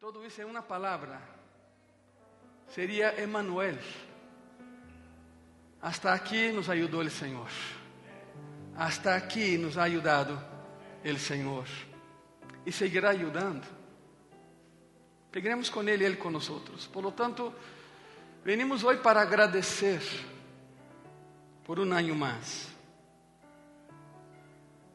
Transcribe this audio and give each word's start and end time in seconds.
Todo 0.00 0.24
isso 0.24 0.40
em 0.40 0.46
uma 0.46 0.62
palavra 0.62 1.20
seria 2.68 3.22
Emmanuel. 3.22 3.76
Hasta 5.82 6.14
aqui 6.14 6.50
nos 6.52 6.70
ajudou 6.70 7.02
o 7.02 7.10
Senhor. 7.10 7.50
Hasta 8.74 9.14
aqui 9.14 9.58
nos 9.58 9.76
ha 9.76 9.82
ajudado 9.82 10.42
o 11.04 11.18
Senhor. 11.18 11.66
E 12.64 12.72
seguirá 12.72 13.10
ajudando. 13.10 13.66
Pegaremos 15.30 15.68
com 15.68 15.82
Ele, 15.82 16.02
Ele 16.02 16.16
conosco. 16.16 16.62
Por 16.90 17.04
lo 17.04 17.12
tanto, 17.12 17.52
venimos 18.42 18.82
hoje 18.82 19.02
para 19.02 19.20
agradecer 19.20 20.00
por 21.62 21.78
um 21.78 21.92
ano 21.92 22.14
mais. 22.14 22.68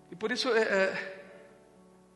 E 0.09 0.15
por 0.15 0.31
isso, 0.31 0.49
eh, 0.49 1.14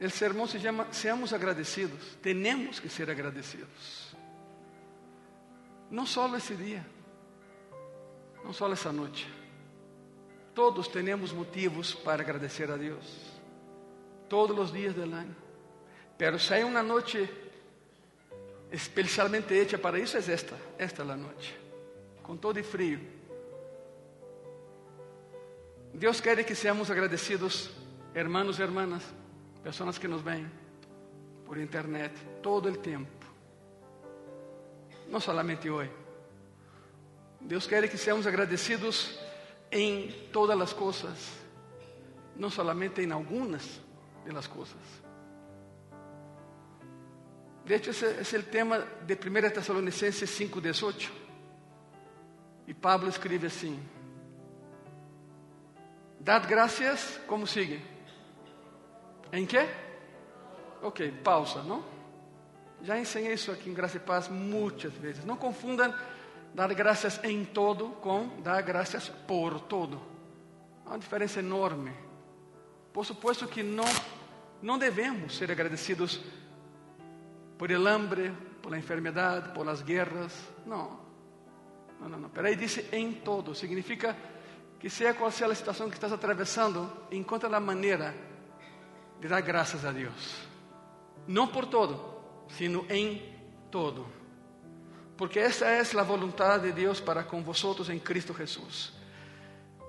o 0.05 0.09
sermão 0.09 0.47
se 0.47 0.59
chama 0.59 0.88
Seamos 0.91 1.34
agradecidos. 1.34 2.18
Temos 2.21 2.79
que 2.79 2.88
ser 2.88 3.09
agradecidos. 3.09 4.16
Não 5.91 6.05
só 6.05 6.34
esse 6.38 6.55
dia, 6.55 6.85
não 8.43 8.54
só 8.54 8.71
essa 8.71 8.93
noite. 8.93 9.27
Todos 10.55 10.88
temos 10.88 11.34
motivos 11.34 11.93
para 11.93 12.21
agradecer 12.21 12.71
a 12.71 12.77
Deus. 12.77 13.05
Todos 14.30 14.57
os 14.57 14.71
dias 14.71 14.93
do 14.93 15.02
ano. 15.02 15.35
Pero 16.18 16.38
se 16.38 16.54
há 16.54 16.66
uma 16.66 16.84
noite 16.84 17.29
especialmente 18.71 19.54
hecha 19.54 19.77
para 19.77 19.99
isso, 19.99 20.16
é 20.16 20.20
esta. 20.20 20.55
Esta 20.77 21.02
é 21.04 21.12
a 21.12 21.18
noite. 21.18 21.59
Com 22.21 22.38
todo 22.38 22.59
e 22.59 22.63
frio. 22.63 22.99
Deus 25.93 26.21
quer 26.21 26.43
que 26.45 26.54
seamos 26.54 26.91
agradecidos, 26.91 27.71
hermanos 28.13 28.59
e 28.59 28.62
hermanas 28.62 29.04
pessoas 29.63 29.98
que 29.98 30.08
nos 30.08 30.22
veem 30.22 30.49
por 31.45 31.58
internet 31.58 32.13
todo 32.41 32.70
o 32.70 32.77
tempo. 32.77 33.26
Não 35.08 35.20
somente 35.20 35.70
hoje. 35.70 35.91
Deus 37.41 37.65
quer 37.65 37.90
que 37.90 37.98
sejamos 37.98 38.27
agradecidos 38.27 39.20
em 39.71 40.12
todas 40.32 40.60
as 40.60 40.74
coisas, 40.74 41.18
não 42.35 42.49
somente 42.49 43.02
em 43.02 43.12
algumas 43.12 43.82
de 44.26 44.32
las 44.32 44.48
coisas. 44.48 44.77
De 47.65 47.76
hecho, 47.76 47.91
esse 47.91 48.35
é 48.35 48.40
o 48.40 48.43
tema 48.43 48.80
de 49.05 49.13
1 49.13 49.18
Tesalonicenses 49.52 50.30
5,18. 50.30 51.10
E 52.68 52.74
Pablo 52.74 53.10
escreve 53.10 53.48
assim: 53.48 53.80
Dad 56.20 56.46
graças, 56.48 57.20
como 57.27 57.48
sigue? 57.48 57.99
Em 59.32 59.46
quê? 59.46 59.68
Ok, 60.82 61.12
pausa, 61.24 61.62
não? 61.63 61.84
Já 62.82 62.98
ensinei 62.98 63.34
isso 63.34 63.52
aqui 63.52 63.70
em 63.70 63.74
Graça 63.74 63.98
e 63.98 63.99
Paz 63.99 64.28
muitas 64.28 64.94
vezes. 64.94 65.25
Não 65.25 65.36
confundam 65.36 65.94
dar 66.53 66.74
graças 66.74 67.19
em 67.24 67.46
todo 67.46 67.90
com 68.02 68.41
dar 68.41 68.62
graças 68.62 69.09
por 69.28 69.59
todo. 69.59 70.02
Há 70.86 70.91
uma 70.91 71.00
diferença 71.00 71.40
enorme. 71.40 71.91
Por 72.94 73.06
supuesto 73.06 73.47
que 73.47 73.62
não, 73.62 73.86
não 74.62 74.78
devemos 74.78 75.38
ser 75.38 75.52
agradecidos 75.52 76.22
por 77.58 77.69
el 77.72 77.86
hambre, 77.86 78.31
por 78.62 78.72
la 78.72 78.78
enfermedade, 78.78 79.53
por 79.53 79.66
guerras. 79.84 80.34
Não. 80.66 81.00
Não, 82.00 82.09
não, 82.09 82.19
não. 82.19 82.30
Pero 82.30 82.47
aí 82.47 82.56
disse 82.56 82.88
em 82.91 83.12
todo. 83.12 83.53
Significa 83.53 84.16
que 84.80 84.90
seja 84.90 85.14
qual 85.14 85.30
seja 85.30 85.52
a 85.52 85.56
situação 85.56 85.90
que 85.90 85.96
estás 85.96 86.14
atravessando, 86.14 86.90
encontra 87.12 87.56
a 87.56 87.59
maneira 87.59 88.16
de 89.19 89.28
dar 89.28 89.41
graças 89.41 89.85
a 89.85 89.91
Deus. 89.91 90.47
Não 91.28 91.47
por 91.47 91.66
todo, 91.66 92.00
sino 92.50 92.85
em 92.89 93.22
todo. 93.69 94.07
Porque 95.17 95.39
essa 95.39 95.66
é 95.66 95.81
a 95.81 96.03
vontade 96.03 96.67
de 96.67 96.72
Deus 96.72 97.00
para 97.00 97.23
com 97.23 97.44
vosotros 97.44 97.90
em 97.90 98.00
Cristo 98.00 98.34
Jesus. 98.34 98.94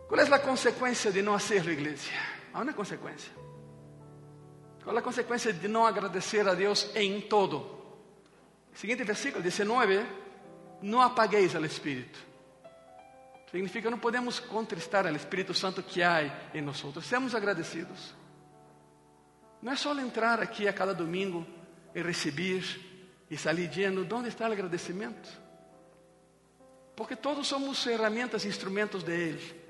Qual 0.08 0.20
é 0.20 0.24
a 0.24 0.38
consequência 0.40 1.12
de 1.12 1.22
não 1.22 1.34
hacerlo, 1.34 1.70
igreja? 1.70 2.10
Há 2.52 2.62
uma 2.62 2.72
consequência. 2.72 3.32
Qual 4.82 4.96
é 4.96 4.98
a 4.98 5.02
consequência 5.02 5.52
de 5.52 5.69
não 5.69 5.86
agradecer 5.86 6.48
a 6.48 6.54
Deus 6.54 6.90
em 6.96 7.20
todo? 7.20 7.78
Seguinte 8.74 9.04
versículo 9.04 9.42
19: 9.42 10.04
Não 10.82 11.00
apagueis 11.00 11.54
al 11.54 11.64
Espírito. 11.64 12.19
Significa 13.52 13.88
não 13.88 13.98
podemos 13.98 14.40
contristar 14.40 15.06
al 15.06 15.14
Espírito 15.14 15.54
Santo 15.54 15.80
que 15.80 16.02
há 16.02 16.24
em 16.52 16.60
nós. 16.60 16.82
Sejamos 17.02 17.34
agradecidos. 17.34 18.19
Não 19.62 19.72
é 19.72 19.76
só 19.76 19.93
entrar 19.98 20.41
aqui 20.41 20.66
a 20.66 20.72
cada 20.72 20.94
domingo 20.94 21.47
e 21.94 22.03
receber 22.03 22.65
e 23.31 23.37
sair 23.37 23.69
dizendo: 23.69 24.06
onde 24.15 24.28
está 24.28 24.48
o 24.48 24.53
agradecimento? 24.53 25.28
Porque 26.97 27.16
todos 27.16 27.47
somos 27.47 27.82
ferramentas, 27.82 28.44
instrumentos 28.44 29.03
de 29.03 29.12
Ele. 29.12 29.60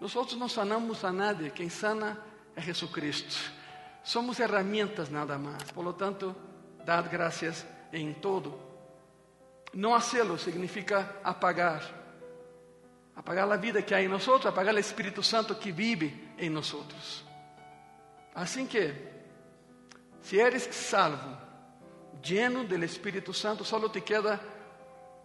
Nós 0.00 0.16
outros 0.16 0.36
não 0.36 0.48
sanamos 0.48 1.04
a 1.04 1.12
nadie, 1.12 1.50
quem 1.50 1.68
sana 1.68 2.20
é 2.56 2.60
Jesus 2.60 2.90
Cristo. 2.90 3.52
Somos 4.02 4.36
ferramentas 4.36 5.10
nada 5.10 5.38
mais. 5.38 5.70
Por 5.70 5.84
lo 5.84 5.92
tanto, 5.92 6.34
dad 6.84 7.08
graças 7.08 7.64
em 7.92 8.12
todo. 8.12 8.58
Não 9.72 9.94
hacê-lo 9.94 10.36
significa 10.38 11.20
apagar. 11.22 11.82
Apagar 13.14 13.50
a 13.50 13.56
vida 13.56 13.80
que 13.80 13.94
há 13.94 14.02
em 14.02 14.08
nós, 14.08 14.26
apagar 14.44 14.74
o 14.74 14.78
Espírito 14.78 15.22
Santo 15.22 15.54
que 15.54 15.70
vive 15.70 16.28
em 16.36 16.50
nós. 16.50 17.24
Assim 18.34 18.66
que, 18.66 18.94
se 20.22 20.38
eres 20.38 20.64
salvo, 20.74 21.36
lleno 22.22 22.64
del 22.64 22.84
Espírito 22.84 23.32
Santo, 23.32 23.64
solo 23.64 23.90
te 23.90 24.00
queda 24.02 24.40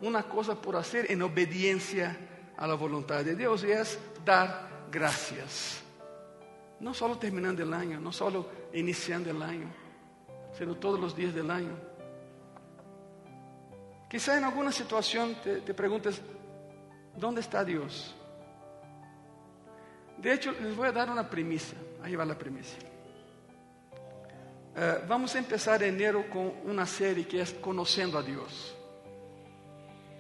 uma 0.02 0.24
coisa 0.24 0.56
por 0.56 0.76
fazer 0.76 1.10
em 1.12 1.22
obediência 1.22 2.18
à 2.58 2.68
vontade 2.76 3.30
de 3.30 3.36
Deus 3.36 3.64
e 3.64 3.72
é 3.72 3.84
dar 4.24 4.88
graças. 4.92 5.84
Não 6.80 6.94
só 6.94 7.14
terminando 7.16 7.60
o 7.60 7.74
ano, 7.74 8.02
não 8.02 8.12
só 8.12 8.30
iniciando 8.74 9.32
o 9.32 9.42
ano, 9.42 9.74
sino 10.54 10.76
todos 10.76 11.04
os 11.04 11.16
dias 11.16 11.34
do 11.34 11.50
ano. 11.50 11.80
Quizá 14.10 14.40
em 14.40 14.44
alguma 14.44 14.72
situação 14.72 15.34
te, 15.36 15.62
te 15.62 15.74
preguntes, 15.74 16.22
¿dónde 17.16 17.42
está 17.42 17.64
Deus? 17.64 18.16
De 20.18 20.34
hecho, 20.34 20.52
les 20.52 20.76
voy 20.76 20.88
a 20.88 20.92
dar 20.92 21.10
uma 21.10 21.24
premissa. 21.24 21.76
Aí 22.02 22.16
vai 22.16 22.30
a 22.30 22.36
premissa. 22.36 22.78
Uh, 24.78 25.04
vamos 25.08 25.34
começar 25.34 25.82
enero 25.82 26.24
com 26.26 26.50
uma 26.64 26.86
série 26.86 27.24
que 27.24 27.40
é 27.40 27.46
Conhecendo 27.46 28.16
a 28.16 28.22
Deus. 28.22 28.76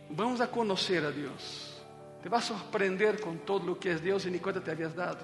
Vamos 0.09 0.41
a 0.41 0.47
conhecer 0.47 1.06
a 1.06 1.12
Deus. 1.12 1.79
Te 2.23 2.28
vai 2.28 2.41
surpreender 2.41 3.22
com 3.22 3.38
todo 3.38 3.73
o 3.73 3.75
que 3.75 3.90
é 3.90 3.94
Deus 3.94 4.25
e 4.25 4.31
nem 4.31 4.40
conta 4.40 4.59
te 4.59 4.72
havias 4.72 4.95
dado. 4.95 5.23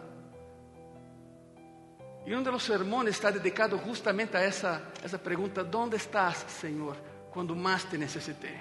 E 2.28 2.36
um 2.36 2.44
dos 2.44 2.62
sermões 2.62 3.10
está 3.10 3.32
dedicado 3.32 3.82
justamente 3.84 4.38
a 4.38 4.40
essa, 4.40 4.84
essa 5.04 5.18
pergunta: 5.18 5.64
¿Dónde 5.64 5.98
estás, 5.98 6.46
Senhor, 6.48 6.96
quando 7.32 7.56
mais 7.56 7.86
te 7.86 7.98
necessitei? 7.98 8.56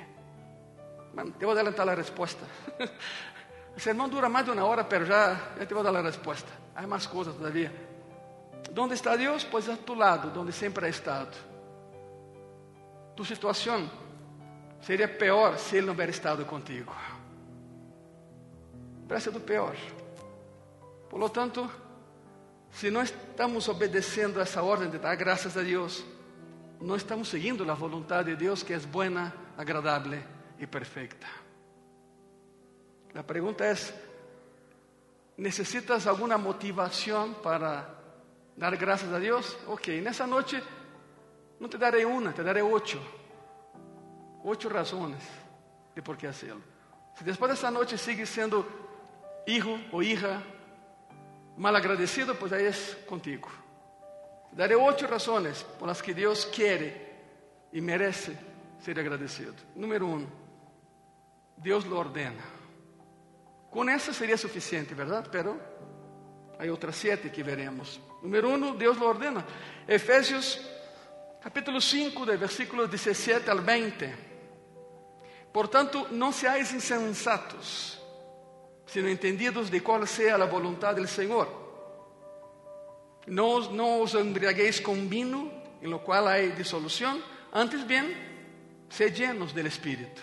Bueno, 1.13 1.33
te 1.33 1.45
vou 1.45 1.53
adelantar 1.53 1.87
a 1.87 1.95
resposta. 1.95 2.47
o 3.77 3.79
sermão 3.79 4.09
dura 4.09 4.31
mais 4.31 4.47
de 4.47 4.53
uma 4.53 4.65
hora, 4.65 4.87
mas 4.91 5.07
já, 5.07 5.35
já 5.59 5.67
te 5.67 5.75
vou 5.75 5.83
dar 5.83 5.95
a 5.95 6.01
resposta. 6.01 6.51
Há 6.75 6.87
mais 6.87 7.07
coisas 7.07 7.35
todavia. 7.35 7.92
¿Dónde 8.71 8.95
está 8.95 9.17
Deus? 9.17 9.45
Pois 9.45 9.69
a 9.69 9.77
tu 9.77 9.95
lado, 9.95 10.33
onde 10.39 10.53
sempre 10.53 10.87
ha 10.87 10.89
estado. 10.89 11.33
Tu 13.17 13.25
situação 13.25 13.91
seria 14.81 15.09
pior 15.09 15.59
se 15.59 15.77
Ele 15.77 15.87
não 15.87 15.95
hubiera 15.95 16.11
estado 16.11 16.45
contigo. 16.45 16.95
Parece 19.09 19.31
do 19.31 19.41
pior. 19.41 19.77
Por 21.11 21.19
lo 21.19 21.29
tanto, 21.29 21.71
se 22.71 22.91
não 22.91 23.03
estamos 23.03 23.69
obedecendo 23.69 24.39
a 24.39 24.43
essa 24.43 24.63
ordem 24.63 24.89
de 24.89 24.99
dar 24.99 25.15
graças 25.15 25.57
a 25.57 25.63
Deus, 25.63 26.03
não 26.81 26.97
estamos 26.97 27.29
seguindo 27.29 27.71
a 27.71 27.75
vontade 27.75 28.31
de 28.31 28.37
Deus 28.37 28.63
que 28.63 28.73
é 28.73 28.79
boa, 28.79 29.33
agradável 29.57 30.19
e 30.59 30.67
perfeita. 30.67 31.27
A 33.15 33.23
pergunta 33.23 33.65
é: 33.65 33.75
necessitas 35.37 36.07
alguma 36.07 36.39
motivação 36.39 37.35
para 37.35 38.02
dar 38.57 38.77
graças 38.77 39.13
a 39.13 39.19
Deus? 39.19 39.57
Ok, 39.67 40.01
nessa 40.01 40.27
noite 40.27 40.63
não 41.59 41.69
te 41.69 41.79
darei 41.79 42.05
uma, 42.05 42.33
te 42.33 42.43
darei 42.43 42.63
oito. 42.63 43.01
Oito 44.45 44.69
razões 44.69 45.23
de 45.95 46.03
por 46.03 46.17
que 46.17 46.27
fazê-lo. 46.27 46.63
Se 47.15 47.25
depois 47.25 47.51
dessa 47.51 47.71
noite 47.71 47.97
sigue 47.97 48.27
sendo 48.27 48.67
hijo 49.47 49.79
ou 49.93 50.03
hija 50.03 50.43
mal 51.57 51.75
agradecido, 51.77 52.35
pues 52.35 52.53
aí 52.53 52.67
é 52.67 52.73
contigo. 53.07 53.51
Te 54.51 54.57
darei 54.57 54.77
oito 54.77 55.07
razões 55.07 55.63
por 55.79 55.87
las 55.87 56.03
que 56.03 56.15
Deus 56.15 56.45
quer 56.45 57.69
e 57.73 57.81
merece 57.81 58.37
ser 58.81 58.99
agradecido. 58.99 59.55
Número 59.77 60.07
um, 60.07 60.27
Deus 61.57 61.85
lo 61.85 61.99
ordena. 61.99 62.43
Com 63.71 63.89
essa 63.89 64.13
seria 64.13 64.37
suficiente, 64.37 64.93
verdade? 64.95 65.29
Pero 65.31 65.59
Há 66.63 66.71
outras 66.71 66.95
sete 66.95 67.29
que 67.29 67.43
veremos. 67.43 68.01
Número 68.23 68.49
um, 68.49 68.77
Deus 68.77 68.97
lo 68.97 69.09
ordena. 69.09 69.45
Efésios 69.87 70.61
capítulo 71.43 71.81
5, 71.81 72.25
de 72.25 72.37
versículos 72.37 72.89
17 72.89 73.51
al 73.51 73.61
20. 73.61 74.15
Portanto, 75.53 76.07
não 76.13 76.33
seáis 76.33 76.73
insensatos, 76.73 78.01
sino 78.87 79.09
entendidos 79.09 79.71
de 79.71 79.81
qual 79.81 80.07
sea 80.07 80.39
la 80.39 80.47
voluntad 80.47 80.95
del 80.95 81.09
Señor. 81.09 81.49
No, 83.27 83.71
no 83.71 84.01
os 84.01 84.15
embriaguéis 84.15 84.81
con 84.81 85.09
vino, 85.09 85.51
en 85.83 85.91
lo 85.91 86.03
cual 86.03 86.29
hay 86.29 86.53
disolución, 86.53 87.21
antes 87.53 87.85
bien, 87.85 88.87
sed 88.89 89.13
llenos 89.13 89.53
del 89.53 89.67
Espíritu. 89.67 90.23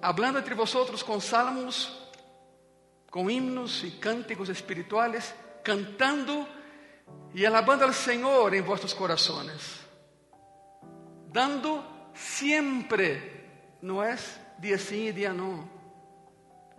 Hablando 0.00 0.38
entre 0.38 0.54
vosotros 0.54 1.02
con 1.02 1.20
salmos, 1.20 2.08
con 3.10 3.28
himnos 3.28 3.82
y 3.84 3.98
cánticos 3.98 4.48
espirituales, 4.48 5.34
cantando 5.62 6.46
y 7.34 7.44
alabando 7.44 7.84
al 7.84 7.94
Señor 7.94 8.54
en 8.54 8.66
vuestros 8.66 8.94
corazones, 8.94 9.80
dando 11.28 12.10
siempre, 12.14 13.76
no 13.82 14.04
es 14.04 14.40
día 14.58 14.78
sí 14.78 15.08
y 15.08 15.12
día 15.12 15.32
no, 15.32 15.68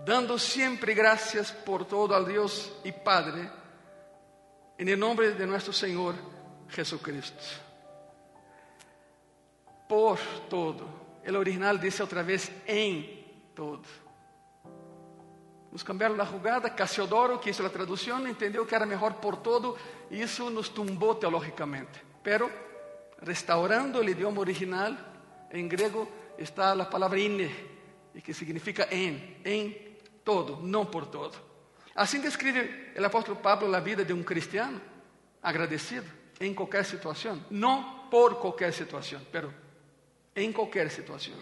dando 0.06 0.38
siempre 0.38 0.94
gracias 0.94 1.51
por 1.51 1.86
todo 1.86 2.16
al 2.16 2.28
Dios 2.28 2.80
y 2.83 2.92
Padre, 2.92 3.50
en 4.78 4.89
el 4.89 5.00
nombre 5.00 5.31
de 5.31 5.48
nuestro 5.48 5.74
Señor 5.74 6.16
Jesucristo. 6.69 7.44
Por 9.88 10.18
todo. 10.50 11.19
El 11.24 11.36
original 11.36 11.80
dice 11.80 12.01
otra 12.01 12.24
vez 12.24 12.51
en 12.66 13.51
todo. 13.54 13.81
Nos 15.71 15.83
cambiaram 15.83 16.19
a 16.19 16.25
jugada, 16.25 16.69
Cassiodoro, 16.69 17.39
que 17.39 17.50
hizo 17.50 17.65
a 17.65 17.69
tradução, 17.69 18.27
entendeu 18.27 18.65
que 18.65 18.75
era 18.75 18.85
melhor 18.85 19.13
por 19.13 19.38
todo, 19.38 19.77
e 20.09 20.21
isso 20.21 20.50
nos 20.50 20.68
tumbou 20.68 21.15
teológicamente. 21.15 22.03
Pero, 22.21 22.51
restaurando 23.21 24.00
o 24.00 24.03
idioma 24.03 24.41
original, 24.41 24.94
em 25.50 25.68
grego 25.68 26.07
está 26.38 26.73
a 26.73 26.85
palavra 26.85 27.19
ine, 27.19 27.50
que 28.21 28.33
significa 28.33 28.88
em, 28.91 29.38
em 29.45 29.97
todo, 30.25 30.57
não 30.62 30.85
por 30.85 31.06
todo. 31.06 31.38
Assim 31.95 32.19
descreve 32.19 32.91
o 33.00 33.06
apóstolo 33.06 33.38
Pablo 33.38 33.73
a 33.73 33.79
vida 33.79 34.03
de 34.03 34.12
um 34.12 34.23
cristiano 34.23 34.81
agradecido 35.41 36.09
em 36.39 36.53
qualquer 36.53 36.83
situação, 36.83 37.44
não 37.50 38.07
por 38.09 38.35
qualquer 38.35 38.73
situação, 38.73 39.21
pero 39.31 39.53
em 40.35 40.51
qualquer 40.51 40.89
situação. 40.89 41.35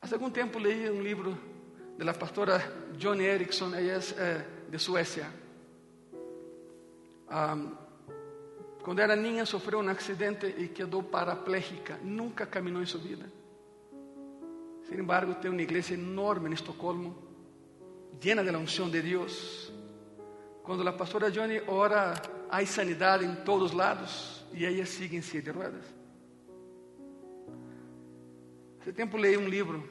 Há 0.00 0.12
algum 0.12 0.30
tempo 0.30 0.58
leí 0.58 0.88
um 0.90 1.02
livro 1.02 1.36
de 1.98 2.04
la 2.04 2.12
pastora 2.12 2.62
Johnny 2.96 3.24
Erickson, 3.24 3.74
ella 3.74 3.96
es 3.96 4.14
eh, 4.16 4.44
de 4.70 4.78
Suecia. 4.78 5.28
Um, 7.28 7.72
quando 8.84 9.02
era 9.02 9.16
niña 9.16 9.44
sofreu 9.44 9.80
um 9.80 9.88
acidente 9.88 10.46
e 10.46 10.68
quedou 10.68 11.02
paraplégica, 11.02 11.98
nunca 12.02 12.46
caminhou 12.46 12.80
em 12.80 12.86
sua 12.86 13.00
vida. 13.00 13.26
Sin 14.88 14.94
embargo, 14.94 15.34
tem 15.34 15.50
uma 15.50 15.60
igreja 15.60 15.94
enorme 15.94 16.48
em 16.48 16.54
Estocolmo, 16.54 17.16
llena 18.22 18.44
de 18.44 18.52
la 18.52 18.58
unción 18.58 18.90
de 18.90 19.02
Deus. 19.02 19.72
Quando 20.62 20.88
a 20.88 20.92
pastora 20.92 21.30
Johnny 21.30 21.60
ora, 21.66 22.14
há 22.48 22.64
sanidade 22.64 23.24
em 23.24 23.34
todos 23.44 23.72
lados 23.72 24.46
e 24.54 24.64
ela 24.64 24.86
sigue 24.86 25.16
em 25.16 25.22
silla 25.22 25.42
de 25.42 25.50
ruedas. 25.50 25.84
Esse 28.80 28.92
tempo 28.92 29.18
leí 29.18 29.36
um 29.36 29.48
livro 29.48 29.82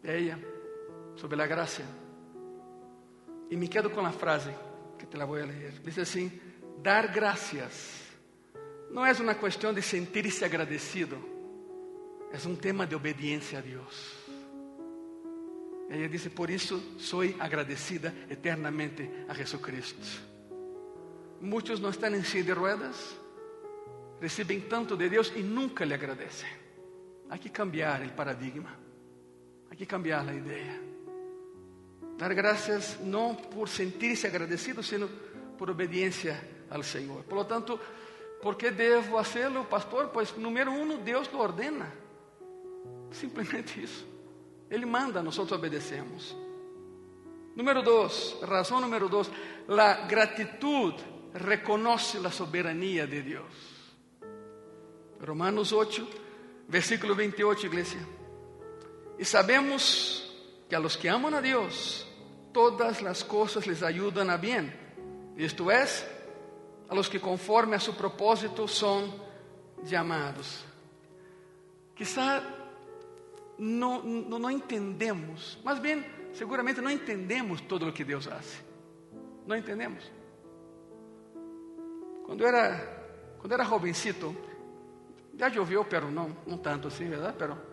de 0.00 0.16
ella 0.16 0.59
sobre 1.20 1.40
a 1.42 1.46
graça. 1.46 1.82
E 3.50 3.56
me 3.56 3.68
quedo 3.68 3.90
com 3.90 4.00
a 4.00 4.10
frase 4.10 4.50
que 4.98 5.06
te 5.06 5.18
la 5.18 5.26
voy 5.26 5.42
a 5.42 5.46
leer. 5.46 5.74
Diz 5.84 5.98
assim: 5.98 6.32
dar 6.82 7.08
gracias 7.08 8.08
não 8.90 9.04
é 9.04 9.12
uma 9.12 9.34
questão 9.34 9.72
de 9.72 9.82
sentir-se 9.82 10.44
agradecido, 10.44 11.16
é 12.32 12.48
um 12.48 12.56
tema 12.56 12.86
de 12.86 12.94
obediência 12.94 13.58
a 13.58 13.62
Deus. 13.62 14.16
Ela 15.90 16.08
diz: 16.08 16.26
por 16.28 16.48
isso 16.48 16.80
sou 16.98 17.20
agradecida 17.38 18.14
eternamente 18.30 19.08
a 19.28 19.34
Jesucristo. 19.34 20.30
Muitos 21.40 21.80
não 21.80 21.90
estão 21.90 22.14
em 22.14 22.22
silla 22.22 22.44
de 22.44 22.52
ruedas, 22.52 23.16
recebem 24.20 24.60
tanto 24.60 24.96
de 24.96 25.08
Deus 25.08 25.32
e 25.36 25.42
nunca 25.42 25.84
lhe 25.84 25.94
agradecem. 25.94 26.48
Há 27.28 27.36
que 27.36 27.48
cambiar 27.48 28.02
o 28.02 28.12
paradigma, 28.12 28.70
há 29.70 29.74
que 29.74 29.86
cambiar 29.86 30.28
a 30.28 30.34
ideia. 30.34 30.89
Dar 32.20 32.34
gracias 32.34 33.00
não 33.00 33.34
por 33.34 33.66
sentir-se 33.66 34.26
agradecido, 34.26 34.82
sino 34.82 35.08
por 35.56 35.70
obediência 35.70 36.36
ao 36.68 36.82
Senhor. 36.82 37.24
Por 37.24 37.38
lo 37.38 37.46
tanto, 37.46 37.80
¿por 38.42 38.58
que 38.58 38.70
devo 38.70 39.18
hacerlo, 39.18 39.64
pastor? 39.64 40.10
Pues, 40.12 40.36
número 40.36 40.70
uno, 40.70 40.98
Deus 40.98 41.32
lo 41.32 41.40
ordena. 41.40 41.90
Simplesmente 43.10 43.80
isso. 43.82 44.06
Ele 44.68 44.84
manda, 44.84 45.22
nós 45.22 45.38
obedecemos. 45.38 46.36
Número 47.56 47.82
dois, 47.82 48.36
razão 48.42 48.82
número 48.82 49.08
dois, 49.08 49.30
a 49.66 50.06
gratitud 50.06 50.94
reconoce 51.32 52.18
a 52.18 52.30
soberania 52.30 53.06
de 53.06 53.22
Deus. 53.22 53.54
Romanos 55.22 55.72
8, 55.72 56.06
versículo 56.68 57.14
28, 57.14 57.64
igreja. 57.64 57.98
E 59.18 59.24
sabemos 59.24 60.30
que 60.68 60.76
a 60.76 60.78
los 60.78 60.96
que 60.96 61.08
amam 61.08 61.34
a 61.34 61.40
Deus, 61.40 62.09
todas 62.52 63.02
las 63.02 63.24
cosas 63.24 63.66
les 63.66 63.82
ayudan 63.82 64.30
a 64.30 64.36
bien. 64.36 64.72
Esto 65.36 65.70
es, 65.70 66.06
a 66.88 66.94
los 66.94 67.08
que 67.08 67.20
conforme 67.20 67.76
a 67.76 67.80
su 67.80 67.94
propósito 67.94 68.66
son 68.66 69.10
llamados. 69.84 70.64
Quizá 71.94 72.42
não, 73.58 74.02
não, 74.02 74.38
não 74.38 74.50
entendemos, 74.50 75.58
mas 75.62 75.78
bem, 75.78 76.04
seguramente 76.32 76.80
não 76.80 76.90
entendemos 76.90 77.60
todo 77.60 77.88
o 77.88 77.92
que 77.92 78.04
Deus 78.04 78.26
faz. 78.26 78.62
Não 79.46 79.56
entendemos. 79.56 80.10
Quando 82.24 82.46
era, 82.46 83.34
quando 83.38 83.52
era 83.52 83.64
jovencito, 83.64 84.34
já 85.34 85.50
choveu, 85.50 85.84
pero 85.84 86.10
não, 86.10 86.36
não 86.46 86.58
tanto 86.58 86.88
assim, 86.88 87.08
verdade? 87.08 87.36
Pero 87.38 87.69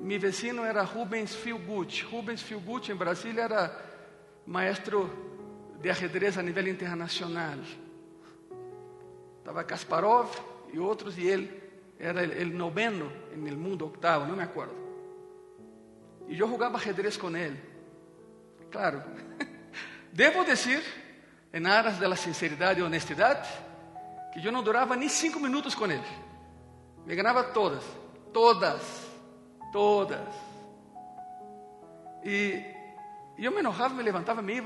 meu 0.00 0.18
vecino 0.18 0.64
era 0.64 0.82
Rubens 0.82 1.34
Filgut. 1.34 2.04
Rubens 2.04 2.42
Filgut 2.42 2.90
em 2.90 2.94
Brasília 2.94 3.42
era 3.42 3.92
maestro 4.46 5.10
de 5.80 5.90
ajedrez 5.90 6.38
a 6.38 6.42
nível 6.42 6.66
internacional. 6.68 7.58
Estava 9.38 9.64
Kasparov 9.64 10.30
e 10.72 10.78
outros, 10.78 11.18
e 11.18 11.26
ele 11.26 11.62
era 11.98 12.22
o 12.22 12.46
noveno 12.46 13.12
no 13.36 13.56
mundo, 13.56 13.86
octavo, 13.86 14.26
não 14.26 14.36
me 14.36 14.42
acordo. 14.42 14.74
E 16.28 16.38
eu 16.38 16.48
jogava 16.48 16.78
ajedrez 16.78 17.16
com 17.16 17.36
ele. 17.36 17.60
Claro, 18.70 19.02
devo 20.12 20.44
dizer, 20.44 20.82
em 21.52 21.66
aras 21.66 21.98
da 21.98 22.16
sinceridade 22.16 22.80
e 22.80 22.82
honestidade, 22.82 23.48
que 24.32 24.44
eu 24.44 24.52
não 24.52 24.62
durava 24.62 24.96
nem 24.96 25.08
cinco 25.08 25.38
minutos 25.38 25.74
com 25.74 25.86
ele. 25.86 26.02
Me 27.04 27.14
ganhava 27.14 27.44
todas, 27.44 27.84
todas 28.32 29.11
todas. 29.72 30.28
E 32.24 32.62
eu 33.38 33.50
me 33.50 33.58
enojava, 33.58 33.94
me 33.94 34.02
levantava, 34.02 34.42
me 34.42 34.54
ia, 34.54 34.62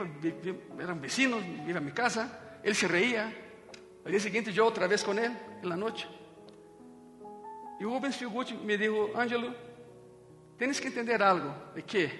eram 0.78 0.96
vecinos, 0.96 1.42
ia 1.66 1.78
a 1.78 1.80
minha 1.80 1.92
casa, 1.94 2.30
ele 2.62 2.74
se 2.74 2.86
reía. 2.86 3.44
Al 4.04 4.10
dia 4.10 4.20
seguinte, 4.20 4.56
eu 4.56 4.64
outra 4.64 4.86
vez 4.86 5.02
com 5.02 5.12
ele, 5.14 5.34
na 5.62 5.76
noite. 5.76 6.08
E 7.80 7.84
o 7.84 7.90
Rubens 7.90 8.16
Filguti 8.16 8.54
me 8.54 8.76
disse, 8.76 9.12
Ângelo, 9.16 9.54
tens 10.58 10.78
que 10.80 10.88
entender 10.88 11.22
algo. 11.22 11.52
¿De 11.74 11.82
quê? 11.82 12.10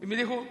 e 0.00 0.06
me 0.06 0.16
disse, 0.16 0.48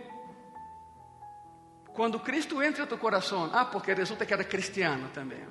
quando 1.93 2.19
Cristo 2.19 2.61
entra 2.61 2.83
em 2.83 2.87
tu 2.87 2.97
coração, 2.97 3.49
ah, 3.53 3.65
porque 3.65 3.93
resulta 3.93 4.25
que 4.25 4.33
era 4.33 4.43
cristiano 4.43 5.09
também, 5.13 5.45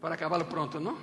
para 0.00 0.14
acabar 0.14 0.42
pronto, 0.44 0.78
não? 0.80 0.96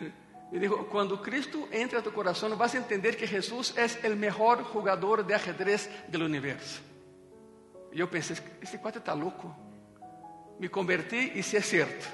E 0.52 0.58
dijo, 0.58 0.84
quando 0.84 1.18
Cristo 1.18 1.68
entra 1.70 2.00
a 2.00 2.02
tu 2.02 2.10
coração, 2.10 2.54
vas 2.56 2.74
a 2.74 2.78
entender 2.78 3.16
que 3.16 3.26
Jesus 3.26 3.72
é 3.76 4.08
o 4.08 4.16
melhor 4.16 4.64
jogador 4.72 5.22
de 5.22 5.32
ajedrez 5.32 5.88
do 6.08 6.24
universo. 6.24 6.82
E 7.92 8.00
eu 8.00 8.08
pensei, 8.08 8.36
esse 8.60 8.78
cuate 8.78 8.98
está 8.98 9.12
louco. 9.12 9.54
Me 10.58 10.68
converti 10.68 11.32
e 11.34 11.42
se 11.42 11.56
é 11.56 11.60
certo. 11.60 12.08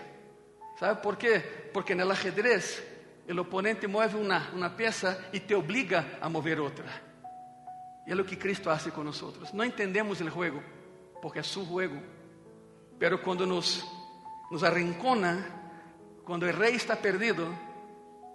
¿Sabe 0.78 1.00
por 1.00 1.16
quê? 1.16 1.40
Porque 1.72 1.94
no 1.94 2.10
ajedrez, 2.10 2.82
o 3.28 3.40
oponente 3.40 3.86
move 3.86 4.16
uma, 4.16 4.50
uma 4.52 4.70
peça 4.70 5.28
e 5.32 5.40
te 5.40 5.54
obriga 5.54 6.18
a 6.20 6.28
mover 6.28 6.60
outra. 6.60 7.06
E 8.06 8.12
é 8.12 8.14
o 8.14 8.24
que 8.24 8.36
Cristo 8.36 8.64
faz 8.64 8.86
com 8.88 9.02
nós. 9.02 9.20
Não 9.52 9.64
entendemos 9.64 10.20
o 10.20 10.28
jogo, 10.28 10.62
porque 11.20 11.40
é 11.40 11.42
su 11.42 11.64
jogo. 11.64 12.00
Pero 12.98 13.18
quando 13.18 13.46
nos, 13.46 13.84
nos 14.50 14.62
arrincona, 14.62 15.44
quando 16.24 16.44
o 16.44 16.52
rei 16.52 16.76
está 16.76 16.94
perdido, 16.94 17.52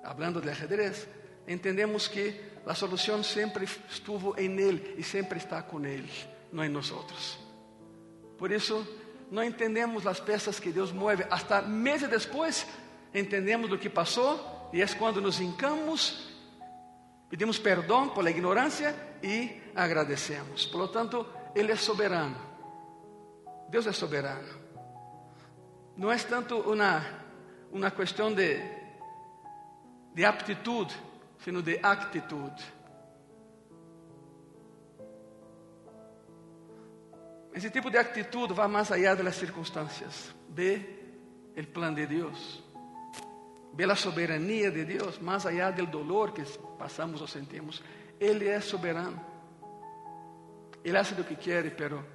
hablando 0.03 0.41
de 0.41 0.49
ajedrez, 0.49 1.07
entendemos 1.47 2.07
que 2.07 2.39
a 2.65 2.75
solução 2.75 3.23
sempre 3.23 3.67
estuvo 3.89 4.35
em 4.37 4.59
Ele 4.59 4.95
e 4.97 5.03
sempre 5.03 5.37
está 5.37 5.61
com 5.61 5.83
Ele, 5.85 6.11
não 6.51 6.63
em 6.63 6.69
nós. 6.69 6.91
Por 8.37 8.51
isso, 8.51 8.85
não 9.31 9.43
entendemos 9.43 10.05
as 10.05 10.19
peças 10.19 10.59
que 10.59 10.71
Deus 10.71 10.91
move. 10.91 11.25
Hasta 11.29 11.61
meses 11.61 12.09
depois, 12.09 12.67
entendemos 13.13 13.71
o 13.71 13.77
que 13.77 13.89
passou 13.89 14.69
e 14.73 14.81
é 14.81 14.87
quando 14.87 15.21
nos 15.21 15.39
hincamos, 15.39 16.29
pedimos 17.29 17.57
perdão 17.57 18.09
por 18.09 18.23
la 18.23 18.29
ignorância 18.29 18.95
e 19.23 19.61
agradecemos. 19.75 20.65
Por 20.65 20.79
lo 20.79 20.87
tanto, 20.89 21.25
Ele 21.55 21.71
é 21.71 21.75
soberano. 21.75 22.35
Deus 23.69 23.87
é 23.87 23.91
soberano. 23.93 24.61
Não 25.95 26.11
é 26.11 26.17
tanto 26.17 26.57
uma, 26.59 27.05
uma 27.71 27.91
questão 27.91 28.33
de, 28.33 28.59
de 30.13 30.25
aptitude, 30.25 30.95
sino 31.39 31.61
de 31.61 31.79
actitude. 31.81 32.63
Esse 37.53 37.69
tipo 37.69 37.89
de 37.89 37.97
atitude 37.97 38.53
vai 38.53 38.67
mais 38.67 38.91
allá 38.91 39.13
das 39.13 39.35
circunstâncias. 39.35 40.33
Vê 40.49 40.81
o 41.57 41.67
plano 41.67 41.95
de 41.95 42.05
Deus. 42.05 42.63
Vê 43.73 43.83
a 43.83 43.95
soberania 43.95 44.71
de 44.71 44.85
Deus, 44.85 45.19
mais 45.19 45.45
allá 45.45 45.71
do 45.71 45.85
dolor 45.85 46.31
que 46.31 46.43
passamos 46.77 47.21
ou 47.21 47.27
sentimos. 47.27 47.83
Ele 48.19 48.47
é 48.47 48.59
soberano. 48.61 49.19
Ele 50.83 50.97
faz 50.97 51.17
o 51.17 51.23
que 51.23 51.35
quer, 51.35 51.75
pero 51.75 52.05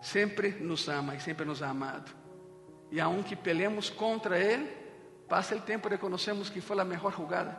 sempre 0.00 0.50
nos 0.50 0.88
ama 0.88 1.14
e 1.14 1.20
sempre 1.20 1.46
nos 1.46 1.62
ha 1.62 1.70
amado. 1.70 2.12
E 2.90 3.00
aunque 3.00 3.34
peleemos 3.34 3.88
contra 3.88 4.38
Ele, 4.38 4.81
passa 5.32 5.56
o 5.56 5.60
tempo 5.60 5.88
e 5.88 5.92
reconhecemos 5.92 6.50
que 6.50 6.60
foi 6.60 6.78
a 6.78 6.84
melhor 6.84 7.10
jogada. 7.10 7.56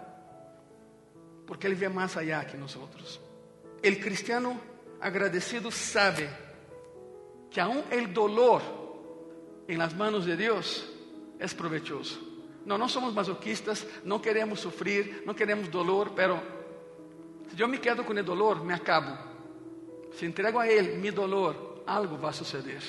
Porque 1.47 1.65
Ele 1.65 1.73
vê 1.73 1.89
mais 1.89 2.15
allá 2.15 2.45
que 2.45 2.55
nós. 2.55 2.75
O 2.75 2.87
cristiano 3.99 4.61
agradecido 5.01 5.71
sabe 5.71 6.29
que 7.49 7.59
aún 7.59 7.83
el 7.89 8.13
dolor 8.13 8.61
en 9.67 9.79
las 9.79 9.95
manos 9.95 10.27
de 10.27 10.37
Dios 10.37 10.87
es 11.39 11.51
provechoso. 11.55 12.19
No, 12.63 12.77
no 12.77 12.87
somos 12.87 13.11
masoquistas, 13.11 13.87
no 14.03 14.21
queremos 14.21 14.59
sufrir, 14.59 15.23
no 15.25 15.35
queremos 15.35 15.71
dolor, 15.71 16.11
pero 16.15 16.39
si 17.49 17.55
yo 17.55 17.67
me 17.67 17.81
quedo 17.81 18.05
con 18.05 18.15
el 18.19 18.23
dolor, 18.23 18.63
me 18.63 18.75
acabo. 18.75 19.17
Si 20.13 20.27
entrego 20.27 20.59
a 20.59 20.67
Él 20.67 20.99
mi 20.99 21.09
dolor, 21.09 21.83
algo 21.87 22.21
va 22.21 22.29
a 22.29 22.33
suceder. 22.33 22.83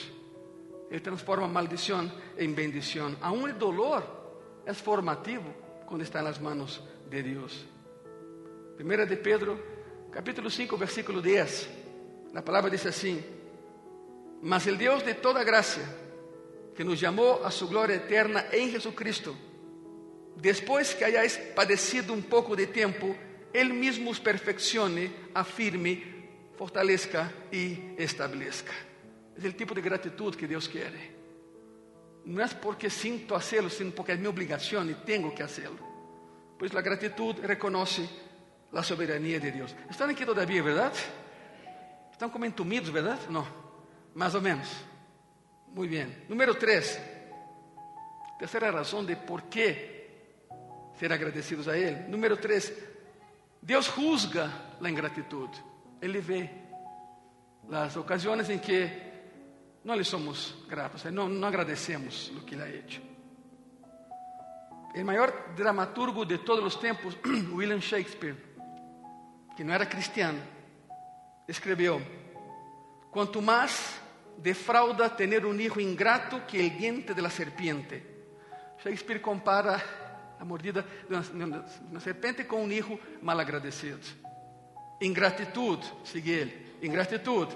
Él 0.90 1.00
transforma 1.00 1.48
maldición 1.48 2.12
en 2.36 2.54
bendición. 2.54 3.16
Aún 3.22 3.48
el 3.48 3.58
dolor 3.58 4.23
es 4.66 4.78
formativo 4.78 5.44
cuando 5.86 6.04
está 6.04 6.20
en 6.20 6.24
las 6.24 6.40
manos 6.40 6.82
de 7.10 7.22
Dios. 7.22 7.66
Primera 8.76 9.06
de 9.06 9.16
Pedro, 9.16 9.58
capítulo 10.10 10.50
5, 10.50 10.76
versículo 10.76 11.20
10. 11.20 11.68
La 12.32 12.44
palabra 12.44 12.70
dice 12.70 12.88
así. 12.88 13.24
Mas 14.42 14.66
el 14.66 14.76
Dios 14.76 15.04
de 15.04 15.14
toda 15.14 15.44
gracia, 15.44 15.84
que 16.74 16.84
nos 16.84 17.00
llamó 17.00 17.40
a 17.44 17.50
su 17.50 17.68
gloria 17.68 17.96
eterna 17.96 18.46
en 18.50 18.70
Jesucristo, 18.70 19.34
después 20.36 20.94
que 20.94 21.04
hayáis 21.04 21.38
padecido 21.54 22.12
un 22.12 22.24
poco 22.24 22.56
de 22.56 22.66
tiempo, 22.66 23.14
Él 23.52 23.72
mismo 23.72 24.10
os 24.10 24.20
perfeccione, 24.20 25.10
afirme, 25.32 26.02
fortalezca 26.56 27.32
y 27.52 27.94
establezca. 27.96 28.72
Es 29.36 29.44
el 29.44 29.54
tipo 29.54 29.74
de 29.74 29.82
gratitud 29.82 30.34
que 30.34 30.48
Dios 30.48 30.68
quiere. 30.68 31.23
No 32.26 32.42
es 32.42 32.54
porque 32.54 32.88
siento 32.88 33.36
hacerlo, 33.36 33.68
sino 33.68 33.90
porque 33.90 34.12
es 34.12 34.18
mi 34.18 34.26
obligación 34.26 34.90
y 34.90 34.94
tengo 34.94 35.34
que 35.34 35.42
hacerlo. 35.42 35.78
Pues 36.58 36.72
la 36.72 36.80
gratitud 36.80 37.36
reconoce 37.42 38.08
la 38.72 38.82
soberanía 38.82 39.38
de 39.38 39.52
Dios. 39.52 39.74
Están 39.90 40.10
aquí 40.10 40.24
todavía, 40.24 40.62
¿verdad? 40.62 40.92
Están 42.10 42.30
como 42.30 42.44
entumidos, 42.44 42.90
¿verdad? 42.90 43.18
No. 43.28 43.46
Mais 44.14 44.34
ou 44.34 44.40
menos. 44.40 44.68
Muito 45.74 45.90
bem. 45.90 46.06
Número 46.28 46.54
3. 46.54 47.00
Terceira 48.38 48.70
razão 48.70 49.04
de 49.04 49.16
por 49.16 49.42
que 49.42 49.94
ser 50.98 51.12
agradecidos 51.12 51.66
a 51.66 51.76
Ele. 51.76 52.08
Número 52.08 52.36
3. 52.36 52.72
Deus 53.60 53.88
juzga 53.88 54.50
a 54.80 54.88
ingratitude. 54.88 55.60
Ele 56.00 56.20
vê 56.20 56.48
as 57.70 57.96
ocasiões 57.96 58.48
em 58.50 58.58
que 58.58 59.13
não 59.84 59.94
lhe 59.94 60.04
somos 60.04 60.54
gratos, 60.66 61.04
não, 61.04 61.28
não 61.28 61.46
agradecemos 61.46 62.30
o 62.36 62.40
que 62.40 62.54
Ele 62.54 62.62
ha 62.62 62.68
hecho. 62.68 63.02
O 64.94 65.04
maior 65.04 65.54
dramaturgo 65.54 66.24
de 66.24 66.38
todos 66.38 66.64
os 66.64 66.76
tempos, 66.76 67.16
William 67.52 67.80
Shakespeare, 67.80 68.36
que 69.56 69.64
não 69.64 69.74
era 69.74 69.84
cristiano, 69.84 70.40
escreveu: 71.48 72.00
Quanto 73.10 73.42
mais 73.42 74.00
defrauda 74.38 75.08
tener 75.10 75.44
un 75.46 75.60
hijo 75.60 75.80
ingrato 75.80 76.46
que 76.46 76.60
el 76.60 76.78
diente 76.78 77.14
de 77.14 77.22
la 77.22 77.30
serpiente. 77.30 78.14
Shakespeare 78.82 79.20
compara 79.20 79.82
la 80.38 80.44
mordida 80.44 80.84
de 81.08 81.16
una, 81.32 81.64
una 81.90 82.00
serpiente 82.00 82.46
con 82.46 82.60
un 82.60 82.72
hijo 82.72 82.98
mal 83.22 83.38
agradecido. 83.40 83.98
Ingratitud, 85.00 85.78
sigue 86.04 86.42
él, 86.42 86.76
ingratitud, 86.82 87.48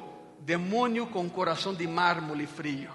demonio 0.45 1.11
con 1.11 1.29
corazón 1.31 1.77
de 1.77 1.87
mármol 1.89 2.41
y 2.41 2.47
frío. 2.47 2.91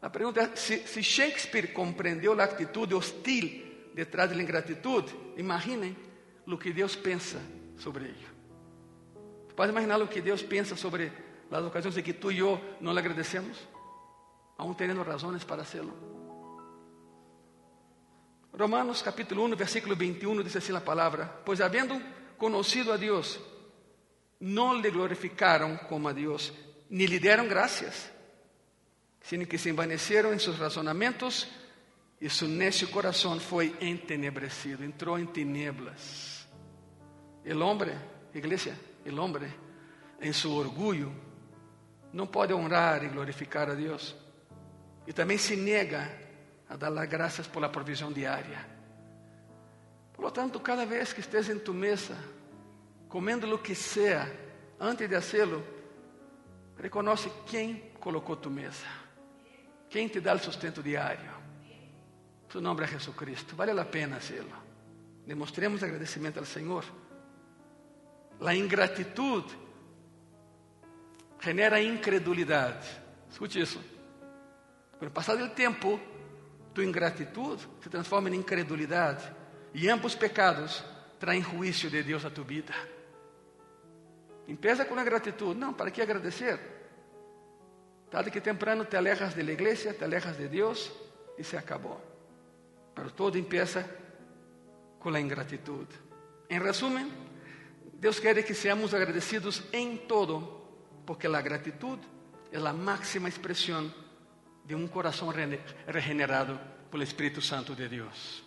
La 0.00 0.12
pregunta 0.12 0.42
es, 0.42 0.60
si, 0.60 0.78
si 0.78 1.00
Shakespeare 1.00 1.72
comprendió 1.72 2.34
la 2.34 2.44
actitud 2.44 2.92
hostil 2.92 3.90
detrás 3.94 4.30
de 4.30 4.36
la 4.36 4.42
ingratitud, 4.42 5.04
imaginen 5.36 5.96
lo 6.46 6.58
que 6.58 6.72
Dios 6.72 6.96
piensa 6.96 7.38
sobre 7.78 8.06
ello. 8.06 8.28
¿Puedes 9.56 9.72
imaginar 9.72 9.98
lo 9.98 10.10
que 10.10 10.20
Dios 10.20 10.42
piensa 10.42 10.76
sobre 10.76 11.10
las 11.50 11.62
ocasiones 11.62 11.96
en 11.96 12.04
que 12.04 12.14
tú 12.14 12.30
y 12.30 12.36
yo 12.36 12.60
no 12.80 12.92
le 12.92 13.00
agradecemos, 13.00 13.56
aún 14.56 14.76
teniendo 14.76 15.04
razones 15.04 15.44
para 15.44 15.62
hacerlo. 15.62 15.92
Romanos 18.52 19.02
capítulo 19.02 19.42
1, 19.44 19.56
versículo 19.56 19.96
21 19.96 20.42
dice 20.42 20.58
así 20.58 20.72
la 20.72 20.84
palabra, 20.84 21.42
pues 21.44 21.60
habiendo 21.60 22.00
conocido 22.38 22.92
a 22.92 22.98
Dios, 22.98 23.40
no 24.44 24.74
le 24.74 24.90
glorificaron 24.90 25.78
como 25.88 26.08
a 26.08 26.12
Dios, 26.12 26.52
ni 26.90 27.06
le 27.06 27.18
dieron 27.18 27.48
gracias, 27.48 28.10
sino 29.22 29.48
que 29.48 29.56
se 29.56 29.70
envanecieron 29.70 30.34
en 30.34 30.40
sus 30.40 30.58
razonamientos 30.58 31.48
y 32.20 32.28
su 32.28 32.46
necio 32.46 32.90
corazón 32.90 33.40
fue 33.40 33.72
entenebrecido, 33.80 34.84
entró 34.84 35.16
en 35.16 35.32
tinieblas. 35.32 36.46
El 37.42 37.62
hombre, 37.62 37.94
iglesia, 38.34 38.76
el 39.04 39.18
hombre, 39.18 39.48
en 40.20 40.34
su 40.34 40.54
orgullo, 40.54 41.10
não 42.12 42.26
pode 42.26 42.52
honrar 42.52 43.02
e 43.02 43.08
glorificar 43.08 43.68
a 43.68 43.74
Deus. 43.74 44.14
E 45.06 45.12
também 45.12 45.36
se 45.36 45.56
nega 45.56 46.08
a 46.68 46.76
dar 46.76 46.90
las 46.90 47.08
graças 47.08 47.46
por 47.46 47.60
la 47.60 47.68
provisão 47.68 48.12
diária. 48.12 48.64
Por 50.12 50.22
lo 50.22 50.30
tanto, 50.30 50.60
cada 50.60 50.86
vez 50.86 51.12
que 51.12 51.20
estés 51.20 51.48
em 51.48 51.58
tu 51.58 51.74
mesa, 51.74 52.16
comendo 53.14 53.46
lo 53.46 53.62
que 53.62 53.76
sea, 53.76 54.26
antes 54.80 55.08
de 55.08 55.14
hacerlo, 55.14 55.62
reconoce 56.76 57.30
quem 57.46 57.92
colocou 58.00 58.34
tu 58.34 58.50
mesa, 58.50 58.88
quem 59.88 60.08
te 60.08 60.20
dá 60.20 60.34
o 60.34 60.38
sustento 60.40 60.82
diário. 60.82 61.30
Su 62.48 62.60
nome 62.60 62.82
é 62.82 62.88
Jesucristo. 62.88 63.54
Vale 63.54 63.70
a 63.70 63.84
pena 63.84 64.16
hacerlo. 64.16 64.56
Demostremos 65.24 65.80
agradecimento 65.84 66.40
ao 66.40 66.44
Senhor. 66.44 66.84
La 68.40 68.52
ingratitud 68.52 69.44
genera 71.40 71.80
incredulidade. 71.80 73.00
Escute 73.30 73.60
isso. 73.60 73.80
Com 74.98 75.06
o 75.06 75.10
passar 75.12 75.36
do 75.36 75.50
tempo, 75.50 76.00
tu 76.74 76.82
ingratitud 76.82 77.60
se 77.80 77.88
transforma 77.88 78.28
em 78.28 78.34
incredulidade. 78.34 79.22
E 79.72 79.88
ambos 79.88 80.16
pecados 80.16 80.84
traem 81.20 81.42
juízo 81.42 81.88
de 81.88 82.02
Deus 82.02 82.24
a 82.24 82.30
tu 82.30 82.42
vida. 82.42 82.74
Empieza 84.46 84.84
com 84.84 84.98
a 84.98 85.04
gratitud. 85.04 85.56
Não, 85.56 85.72
¿para 85.72 85.90
que 85.90 86.02
agradecer? 86.02 86.58
Tarde 88.10 88.30
que 88.30 88.40
temprano 88.40 88.84
te 88.84 88.96
alejas 88.96 89.34
de 89.34 89.42
la 89.42 89.52
iglesia, 89.52 89.96
te 89.96 90.04
alejas 90.04 90.36
de 90.36 90.48
Deus 90.48 90.92
e 91.36 91.42
se 91.42 91.56
acabou. 91.56 92.00
Pero 92.94 93.10
todo 93.10 93.36
empieza 93.36 93.84
com 95.00 95.14
a 95.14 95.20
ingratitud. 95.20 95.86
Em 96.48 96.58
resumen, 96.58 97.10
Deus 97.94 98.20
quer 98.20 98.44
que 98.44 98.54
seamos 98.54 98.94
agradecidos 98.94 99.64
em 99.72 99.96
todo 99.96 100.62
porque 101.04 101.28
la 101.28 101.42
gratitud 101.42 101.98
es 102.52 102.60
la 102.60 102.72
máxima 102.72 103.28
expresión 103.28 103.92
de 104.64 104.74
un 104.74 104.88
corazón 104.88 105.34
regenerado 105.86 106.58
por 106.90 107.00
el 107.00 107.02
Espíritu 107.02 107.40
Santo 107.40 107.74
de 107.74 107.88
Dios. 107.88 108.44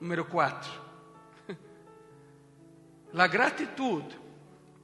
Número 0.00 0.28
cuatro. 0.28 0.89
La 3.12 3.26
gratitud 3.26 4.04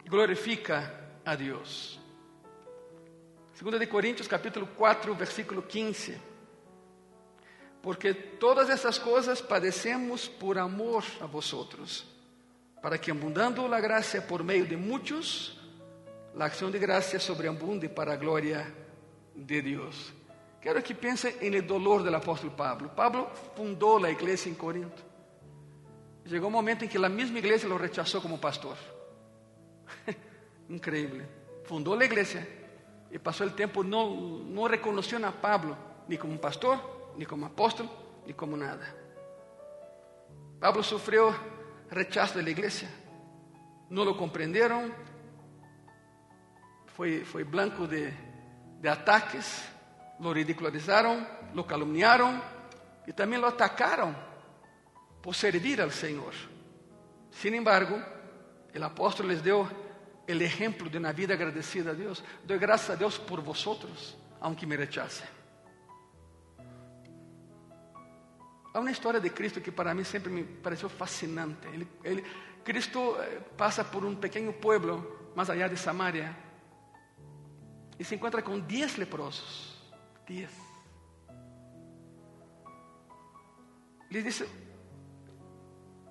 glorifica 0.05 1.21
a 1.25 1.37
Dios. 1.37 2.01
Segunda 3.55 3.79
de 3.79 3.89
Coríntios 3.89 4.27
capítulo 4.27 4.69
4, 4.77 5.15
versículo 5.15 5.67
15. 5.67 6.19
Porque 7.81 8.15
todas 8.15 8.69
essas 8.69 8.99
coisas 8.99 9.41
padecemos 9.41 10.29
por 10.29 10.59
amor 10.59 11.05
a 11.21 11.27
vosotros, 11.27 12.05
para 12.83 12.99
que 12.99 13.13
abundando 13.13 13.69
la 13.69 13.81
gracia 13.81 14.27
por 14.27 14.43
meio 14.43 14.67
de 14.67 14.77
muitos, 14.77 15.61
la 16.35 16.47
acción 16.47 16.73
de 16.73 16.81
gracia 16.81 17.21
sobreabunde 17.21 17.89
para 17.89 18.15
a 18.15 18.17
glória 18.17 18.75
de 19.37 19.63
Deus. 19.63 20.13
Quero 20.61 20.83
que 20.83 20.97
pense 20.97 21.37
em 21.41 21.55
el 21.55 21.65
dolor 21.65 22.03
del 22.03 22.17
apóstolo 22.17 22.57
Pablo. 22.57 22.89
Pablo 22.89 23.31
fundou 23.55 24.05
a 24.05 24.11
igreja 24.11 24.49
em 24.49 24.55
Corinto. 24.55 25.16
Chegou 26.29 26.49
um 26.49 26.53
momento 26.53 26.85
em 26.85 26.89
que 26.89 26.99
a 26.99 27.09
mesma 27.09 27.39
igreja 27.39 27.69
lo 27.69 27.77
rechazou 27.77 28.21
como 28.21 28.37
pastor. 28.39 28.77
Increíble. 30.69 31.25
Fundou 31.65 31.95
a 31.95 32.05
igreja 32.05 32.47
e 33.13 33.19
passou 33.19 33.47
o 33.47 33.51
tempo 33.51 33.85
não 33.85 34.11
não 34.45 34.65
reconheceu 34.65 35.25
a 35.25 35.31
Pablo 35.31 35.77
ni 36.09 36.19
como 36.19 36.37
pastor, 36.39 37.15
ni 37.17 37.25
como 37.25 37.47
apóstolo, 37.47 37.89
ni 38.27 38.33
como 38.33 38.57
nada. 38.57 38.93
Pablo 40.59 40.83
sofreu 40.83 41.33
rechazo 41.89 42.43
da 42.43 42.51
igreja. 42.51 42.89
Não 43.89 44.03
lo 44.03 44.17
compreenderam. 44.17 44.93
Foi 46.87 47.25
foi 47.25 47.45
blanco 47.45 47.87
de 47.87 48.13
de 48.81 48.89
ataques, 48.89 49.63
lo 50.19 50.33
ridicularizaram, 50.33 51.25
lo 51.55 51.65
calumniaram 51.65 52.43
e 53.07 53.13
também 53.13 53.39
lo 53.39 53.47
atacaram 53.47 54.27
por 55.27 55.35
servir 55.35 55.83
al 55.83 55.91
Senhor. 55.91 56.33
Sin 57.33 57.53
embargo, 57.53 58.01
el 58.73 58.81
apóstol 58.81 59.27
les 59.27 59.43
deu 59.43 59.67
el 60.25 60.41
ejemplo 60.41 60.89
de 60.89 60.99
una 60.99 61.13
vida 61.13 61.35
agradecida 61.35 61.91
a 61.91 61.95
Dios. 61.95 62.23
Doy 62.47 62.59
gracias 62.59 62.91
a 62.91 62.97
Dios 62.97 63.19
por 63.19 63.43
vosotros, 63.43 64.17
aunque 64.39 64.69
me 64.69 64.77
rechacen. 64.77 65.27
Há 68.73 68.79
uma 68.79 68.93
história 68.93 69.19
de 69.19 69.31
Cristo 69.31 69.61
que 69.61 69.73
para 69.73 69.93
mim 69.95 70.05
sempre 70.05 70.31
me 70.31 70.45
pareceu 70.45 70.89
fascinante. 70.89 71.67
Cristo 72.63 73.17
eh, 73.21 73.41
passa 73.57 73.83
por 73.83 74.05
um 74.05 74.15
pequeno 74.15 74.53
pueblo 74.53 75.33
mais 75.35 75.51
allá 75.51 75.67
de 75.67 75.77
Samaria 75.77 76.37
e 77.99 78.05
se 78.05 78.15
encontra 78.15 78.43
com 78.43 78.61
dez 78.61 78.97
leprosos. 78.97 79.75
Dez. 80.25 80.53
Lhes 84.09 84.23
disse: 84.23 84.66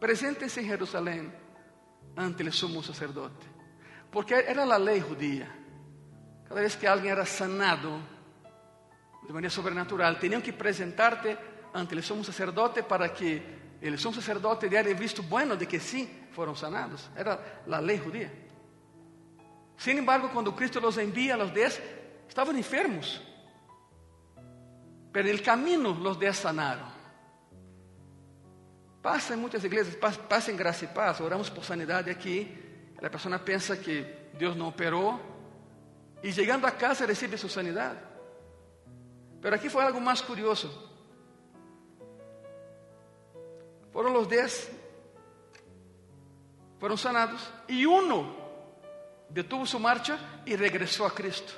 Presente-se 0.05 0.61
em 0.61 0.67
Jerusalém 0.67 1.33
ante 2.15 2.43
o 2.43 2.51
sumo 2.53 2.83
sacerdote. 2.83 3.49
Porque 4.11 4.35
era 4.35 4.61
a 4.61 4.77
lei 4.77 5.01
judia. 5.01 5.49
Cada 6.47 6.61
vez 6.61 6.75
que 6.75 6.85
alguém 6.85 7.09
era 7.09 7.25
sanado 7.25 7.99
de 9.25 9.33
maneira 9.33 9.49
sobrenatural, 9.49 10.19
tinham 10.19 10.41
que 10.41 10.51
apresentar-te 10.51 11.35
ante 11.73 11.95
o 11.95 12.03
sumo 12.03 12.23
sacerdote 12.23 12.83
para 12.83 13.09
que 13.09 13.41
o 13.81 13.97
sumo 13.97 14.13
sacerdote 14.13 14.69
diera 14.69 14.93
visto 14.93 15.23
bueno 15.23 15.57
de 15.57 15.65
que 15.65 15.79
sim 15.79 16.07
foram 16.33 16.55
sanados. 16.55 17.09
Era 17.15 17.63
a 17.67 17.79
lei 17.79 17.97
judia. 17.97 18.31
Sin 19.75 19.97
embargo, 19.97 20.29
quando 20.31 20.55
Cristo 20.55 20.79
los 20.79 20.99
envia, 20.99 21.35
los 21.35 21.51
dez 21.51 21.81
estavam 22.29 22.55
enfermos. 22.55 23.19
Pero 25.11 25.27
el 25.27 25.41
camino 25.41 25.95
los 25.95 26.19
dez 26.19 26.37
sanaram. 26.37 26.94
Passa 29.05 29.35
em 29.35 29.37
muitas 29.37 29.63
igrejas, 29.63 29.93
passa 30.27 30.51
em 30.51 30.55
graça 30.55 30.83
e 30.83 30.87
paz, 30.87 31.19
oramos 31.21 31.47
por 31.47 31.63
sanidade 31.63 32.09
aqui. 32.09 32.57
A 32.99 33.07
pessoa 33.07 33.37
pensa 33.37 33.77
que 33.77 34.01
Deus 34.33 34.55
não 34.55 34.69
operou 34.69 35.21
e 36.23 36.33
chegando 36.33 36.65
a 36.65 36.71
casa 36.71 37.05
recebe 37.05 37.37
sua 37.37 37.47
sanidade. 37.47 37.99
Mas 39.43 39.53
aqui 39.53 39.69
foi 39.69 39.83
algo 39.83 40.01
mais 40.01 40.21
curioso. 40.21 40.71
Foram 43.93 44.19
os 44.19 44.25
dez, 44.25 44.71
foram 46.79 46.97
sanados 46.97 47.47
e 47.69 47.85
um 47.85 48.35
detuvo 49.29 49.67
sua 49.67 49.79
marcha 49.79 50.19
e 50.47 50.55
regressou 50.55 51.05
a 51.05 51.11
Cristo. 51.11 51.55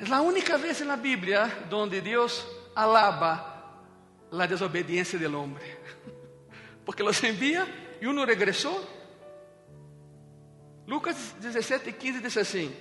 É 0.00 0.10
a 0.10 0.22
única 0.22 0.56
vez 0.56 0.80
na 0.80 0.96
Bíblia 0.96 1.42
onde 1.70 2.00
Deus 2.00 2.46
alaba 2.74 3.57
a 4.30 4.46
desobediência 4.46 5.18
do 5.18 5.38
homem, 5.38 5.62
porque 6.84 7.02
los 7.02 7.22
envia 7.22 7.66
e 8.00 8.06
um 8.06 8.24
regressou. 8.24 8.84
Lucas 10.86 11.34
17, 11.40 11.92
15 11.92 12.20
diz 12.20 12.36
assim: 12.36 12.74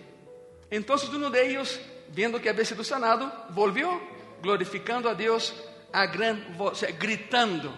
Então 0.71 0.95
um 0.95 1.29
de 1.29 1.39
ellos, 1.39 1.79
vendo 2.09 2.39
que 2.39 2.49
havia 2.49 2.63
sido 2.63 2.83
sanado, 2.83 3.31
volvió, 3.49 3.99
glorificando 4.41 5.09
a 5.09 5.13
Deus 5.13 5.53
a 5.91 6.05
gran 6.05 6.53
voz, 6.55 6.81
gritando. 6.97 7.73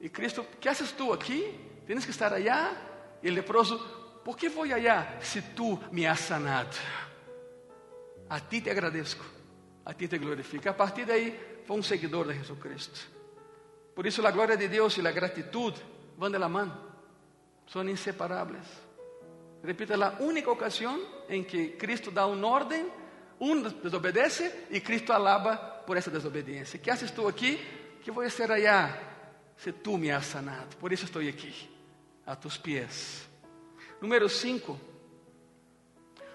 E 0.00 0.08
Cristo, 0.08 0.44
que 0.60 0.68
haces 0.68 0.92
tu 0.92 1.12
aqui? 1.12 1.58
Tienes 1.86 2.04
que 2.04 2.10
estar 2.10 2.32
allá. 2.32 2.76
E 3.22 3.28
o 3.28 3.32
leproso, 3.32 3.78
por 4.24 4.36
que 4.36 4.48
vou 4.48 4.64
allá 4.64 5.18
se 5.20 5.40
tu 5.40 5.78
me 5.90 6.06
has 6.06 6.20
sanado? 6.20 6.76
A 8.28 8.40
ti 8.40 8.60
te 8.60 8.70
agradeço, 8.70 9.16
a 9.86 9.94
ti 9.94 10.08
te 10.08 10.18
glorifico. 10.18 10.68
A 10.68 10.74
partir 10.74 11.06
daí, 11.06 11.62
foi 11.64 11.78
um 11.78 11.82
seguidor 11.82 12.26
de 12.26 12.34
Jesus 12.34 12.58
Cristo. 12.58 13.08
Por 13.94 14.04
isso, 14.04 14.26
a 14.26 14.30
glória 14.30 14.56
de 14.56 14.68
Deus 14.68 14.98
e 14.98 15.06
a 15.06 15.12
gratitude 15.12 15.80
vão 16.18 16.30
de 16.30 16.38
la 16.38 16.48
mão, 16.48 16.70
são 17.66 17.88
inseparáveis. 17.88 18.66
Repito, 19.62 19.92
é 19.92 19.96
a 19.96 20.16
única 20.20 20.50
ocasião 20.50 21.00
em 21.28 21.42
que 21.42 21.68
Cristo 21.70 22.10
dá 22.10 22.26
uma 22.26 22.46
ordem, 22.46 22.90
um 23.40 23.62
desobedece 23.62 24.52
e 24.70 24.80
Cristo 24.80 25.12
alaba 25.12 25.56
por 25.56 25.96
essa 25.96 26.10
desobediência. 26.10 26.78
Que 26.78 26.90
haces 26.90 27.12
aqui? 27.26 27.58
Que 28.02 28.10
vou 28.10 28.28
ser 28.28 28.50
allá 28.50 28.96
se 29.56 29.72
tu 29.72 29.96
me 29.96 30.10
has 30.10 30.26
sanado. 30.26 30.76
Por 30.76 30.92
isso 30.92 31.04
estou 31.04 31.22
aqui, 31.22 31.68
a 32.26 32.36
tus 32.36 32.58
pies. 32.58 33.26
Número 34.00 34.28
5. 34.28 34.78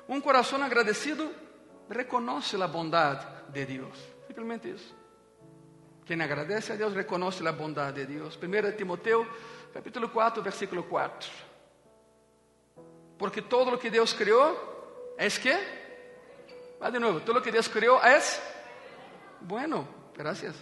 Um 0.10 0.20
coração 0.20 0.62
agradecido 0.64 1.32
reconhece 1.90 2.62
a 2.62 2.68
bondade 2.68 3.41
de 3.52 3.66
Deus. 3.66 3.98
Simplesmente 4.28 4.70
isso. 4.70 4.96
Quem 6.06 6.22
agradece 6.22 6.74
a 6.74 6.76
Deus 6.76 6.94
reconhece 6.94 7.48
a 7.48 7.52
bondade 7.52 8.06
de 8.06 8.18
Deus. 8.18 8.38
1 8.38 8.76
Timoteo, 8.76 9.28
capítulo 9.74 10.10
4, 10.10 10.42
versículo 10.42 10.84
4. 10.84 11.32
Porque 13.18 13.42
todo 13.42 13.74
o 13.74 13.78
que 13.78 13.90
Deus 13.90 14.14
criou 14.14 15.16
é 15.18 15.30
que? 15.30 15.54
Vai 16.80 16.92
de 16.92 17.00
novo. 17.00 17.22
Todo 17.22 17.38
o 17.38 17.42
que 17.42 17.52
Deus 17.52 17.68
criou 17.68 18.00
é 18.04 18.20
bueno. 19.42 19.88
Gracias. 20.18 20.56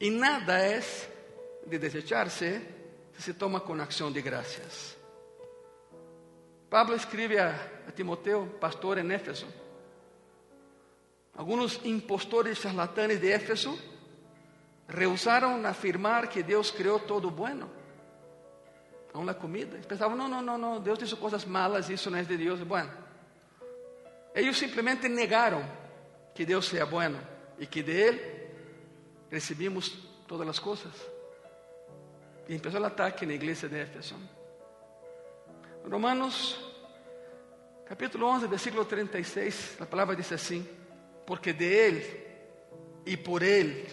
E 0.00 0.10
nada 0.10 0.58
é 0.58 0.80
de 1.66 1.78
desecharse 1.78 2.62
se 3.12 3.22
se 3.22 3.34
toma 3.34 3.60
com 3.60 3.74
ação 3.74 4.12
de 4.12 4.22
graças. 4.22 4.96
Pablo 6.70 6.94
escreve 6.94 7.38
a, 7.38 7.50
a 7.88 7.90
Timoteo, 7.90 8.46
pastor 8.60 8.98
em 8.98 9.12
Éfeso. 9.12 9.46
Alguns 11.38 11.78
impostores 11.84 12.58
charlatanes 12.58 13.20
de 13.20 13.30
Éfeso 13.30 13.78
rehusaron 14.88 15.64
afirmar 15.66 16.26
que 16.26 16.42
Deus 16.42 16.74
criou 16.74 16.98
todo 17.06 17.30
bueno, 17.30 17.70
aún 19.14 19.30
a 19.30 19.38
comida. 19.38 19.78
Pensavam, 19.86 20.18
não, 20.18 20.26
não, 20.26 20.58
não, 20.58 20.80
Deus 20.82 20.98
hizo 20.98 21.16
coisas 21.16 21.46
malas, 21.46 21.88
isso 21.90 22.10
não 22.10 22.18
é 22.18 22.24
de 22.24 22.36
Deus. 22.36 22.58
Bueno, 22.66 22.90
eles 24.34 24.58
simplesmente 24.58 25.08
negaram 25.08 25.62
que 26.34 26.44
Deus 26.44 26.66
seja 26.66 26.86
bueno 26.86 27.20
e 27.56 27.66
que 27.66 27.84
de 27.84 27.92
Ele 27.92 28.20
recebimos 29.30 29.94
todas 30.26 30.48
as 30.48 30.58
coisas. 30.58 30.90
E 32.48 32.58
começou 32.58 32.80
o 32.80 32.86
ataque 32.86 33.24
na 33.24 33.34
igreja 33.34 33.68
de 33.68 33.78
Éfeso. 33.78 34.16
Romanos, 35.88 36.58
capítulo 37.86 38.26
11, 38.26 38.48
versículo 38.48 38.84
36, 38.84 39.76
a 39.80 39.86
palavra 39.86 40.16
diz 40.16 40.32
assim: 40.32 40.66
Porque 41.28 41.52
de 41.52 41.66
Ele 41.66 42.26
e 43.04 43.14
por 43.14 43.42
Ele 43.42 43.86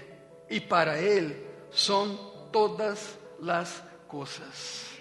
e 0.49 0.61
para 0.61 0.97
Ele 0.97 1.35
são 1.69 2.15
todas 2.49 3.19
as 3.45 3.83
coisas. 4.07 4.97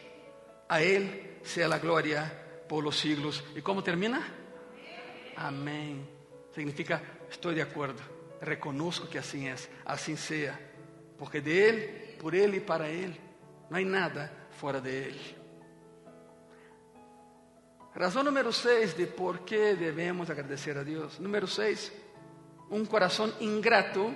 A 0.69 0.83
Ele 0.83 1.39
seja 1.45 1.73
a 1.73 1.79
glória 1.79 2.23
por 2.69 2.83
los 2.83 2.99
siglos. 2.99 3.41
E 3.55 3.63
como 3.63 3.83
termina? 3.83 4.21
Amém. 5.37 6.05
Significa, 6.53 7.01
estou 7.31 7.55
de 7.55 7.61
acordo, 7.61 8.03
reconozco 8.41 9.07
que 9.07 9.17
assim 9.17 9.47
é, 9.47 9.55
assim 9.85 10.17
seja, 10.17 10.59
porque 11.17 11.41
de 11.41 11.53
Ele, 11.53 12.17
por 12.19 12.35
Ele 12.35 12.57
e 12.57 12.61
para 12.61 12.89
Ele, 12.89 13.21
não 13.71 13.79
há 13.79 13.85
nada 13.85 14.33
fora 14.51 14.81
de 14.81 14.91
Ele. 14.91 15.37
Razão 17.95 18.25
número 18.25 18.53
6 18.53 18.97
de 18.97 19.07
por 19.07 19.39
que 19.41 19.75
devemos 19.75 20.29
agradecer 20.29 20.77
a 20.77 20.83
Deus. 20.83 21.21
Número 21.21 21.47
6, 21.47 22.03
um 22.75 22.85
coração 22.85 23.33
ingrato 23.41 24.13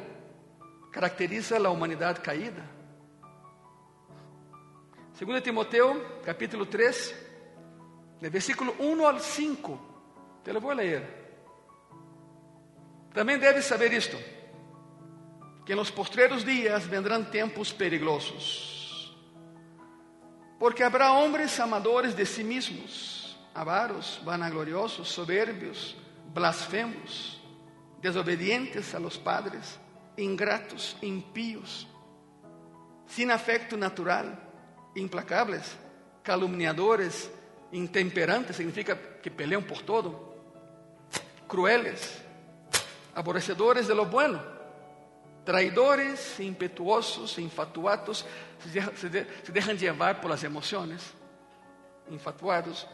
caracteriza 0.90 1.56
a 1.56 1.70
humanidade 1.70 2.20
caída. 2.20 2.68
2 5.16 5.40
Timoteo, 5.40 6.20
capítulo 6.24 6.66
3, 6.66 7.14
de 8.20 8.28
versículo 8.28 8.74
1 8.80 9.06
al 9.06 9.20
5. 9.20 9.80
Te 10.42 10.52
lo 10.52 10.60
vou 10.60 10.72
ler. 10.72 11.04
Também 13.14 13.38
debes 13.38 13.64
saber 13.64 13.92
isto: 13.92 14.16
que 15.64 15.76
nos 15.76 15.92
postreros 15.92 16.44
dias 16.44 16.84
vendrão 16.84 17.22
tempos 17.22 17.72
perigosos. 17.72 19.16
Porque 20.58 20.82
habrá 20.82 21.12
hombres 21.12 21.60
amadores 21.60 22.12
de 22.12 22.26
sí 22.26 22.42
mismos, 22.42 23.38
avaros, 23.54 24.20
vanagloriosos, 24.24 25.08
soberbios, 25.08 25.96
blasfemos, 26.34 27.37
desobedientes 28.00 28.94
a 28.94 29.00
los 29.00 29.18
padres, 29.18 29.78
ingratos, 30.16 30.96
impíos, 31.02 31.86
sin 33.06 33.30
afecto 33.30 33.76
natural, 33.76 34.38
implacables, 34.94 35.76
calumniadores, 36.22 37.30
intemperantes, 37.72 38.56
significa 38.56 38.98
que 39.22 39.30
pelean 39.30 39.64
por 39.64 39.82
todo, 39.82 40.36
crueles, 41.46 42.22
aborrecedores 43.14 43.88
de 43.88 43.94
lo 43.94 44.06
bueno, 44.06 44.40
traidores, 45.44 46.38
impetuosos, 46.40 47.38
infatuados, 47.38 48.26
se, 48.96 49.08
de, 49.08 49.26
se 49.42 49.52
dejan 49.52 49.78
llevar 49.78 50.20
por 50.20 50.30
las 50.30 50.44
emociones, 50.44 51.02
infatuados, 52.10 52.86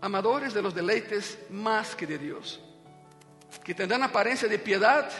amadores 0.00 0.54
de 0.54 0.62
los 0.62 0.74
deleites 0.74 1.38
más 1.50 1.94
que 1.94 2.06
de 2.06 2.18
Dios, 2.18 2.60
que 3.64 3.74
tendrán 3.74 4.02
apariencia 4.02 4.48
de 4.48 4.58
piedad, 4.58 5.10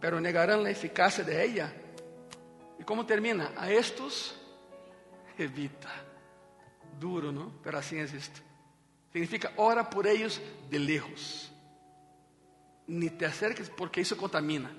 pero 0.00 0.20
negarán 0.20 0.62
la 0.62 0.70
eficacia 0.70 1.24
de 1.24 1.44
ella. 1.44 1.72
¿Y 2.78 2.84
cómo 2.84 3.04
termina? 3.04 3.52
A 3.56 3.70
estos 3.70 4.34
evita. 5.36 5.90
Duro, 6.98 7.32
¿no? 7.32 7.52
Pero 7.62 7.78
así 7.78 7.98
es 7.98 8.12
esto. 8.12 8.40
Significa 9.12 9.52
ora 9.56 9.88
por 9.88 10.06
ellos 10.06 10.40
de 10.70 10.78
lejos. 10.78 11.52
Ni 12.86 13.10
te 13.10 13.26
acerques 13.26 13.70
porque 13.70 14.00
eso 14.00 14.16
contamina. 14.16 14.70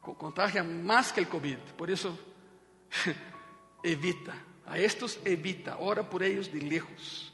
Contagia 0.00 0.62
más 0.64 1.12
que 1.12 1.20
el 1.20 1.28
COVID. 1.28 1.58
Por 1.76 1.90
eso 1.90 2.18
evita. 3.82 4.34
A 4.66 4.78
estos 4.78 5.20
evita. 5.24 5.76
Ora 5.78 6.08
por 6.08 6.22
ellos 6.22 6.52
de 6.52 6.60
lejos. 6.60 7.32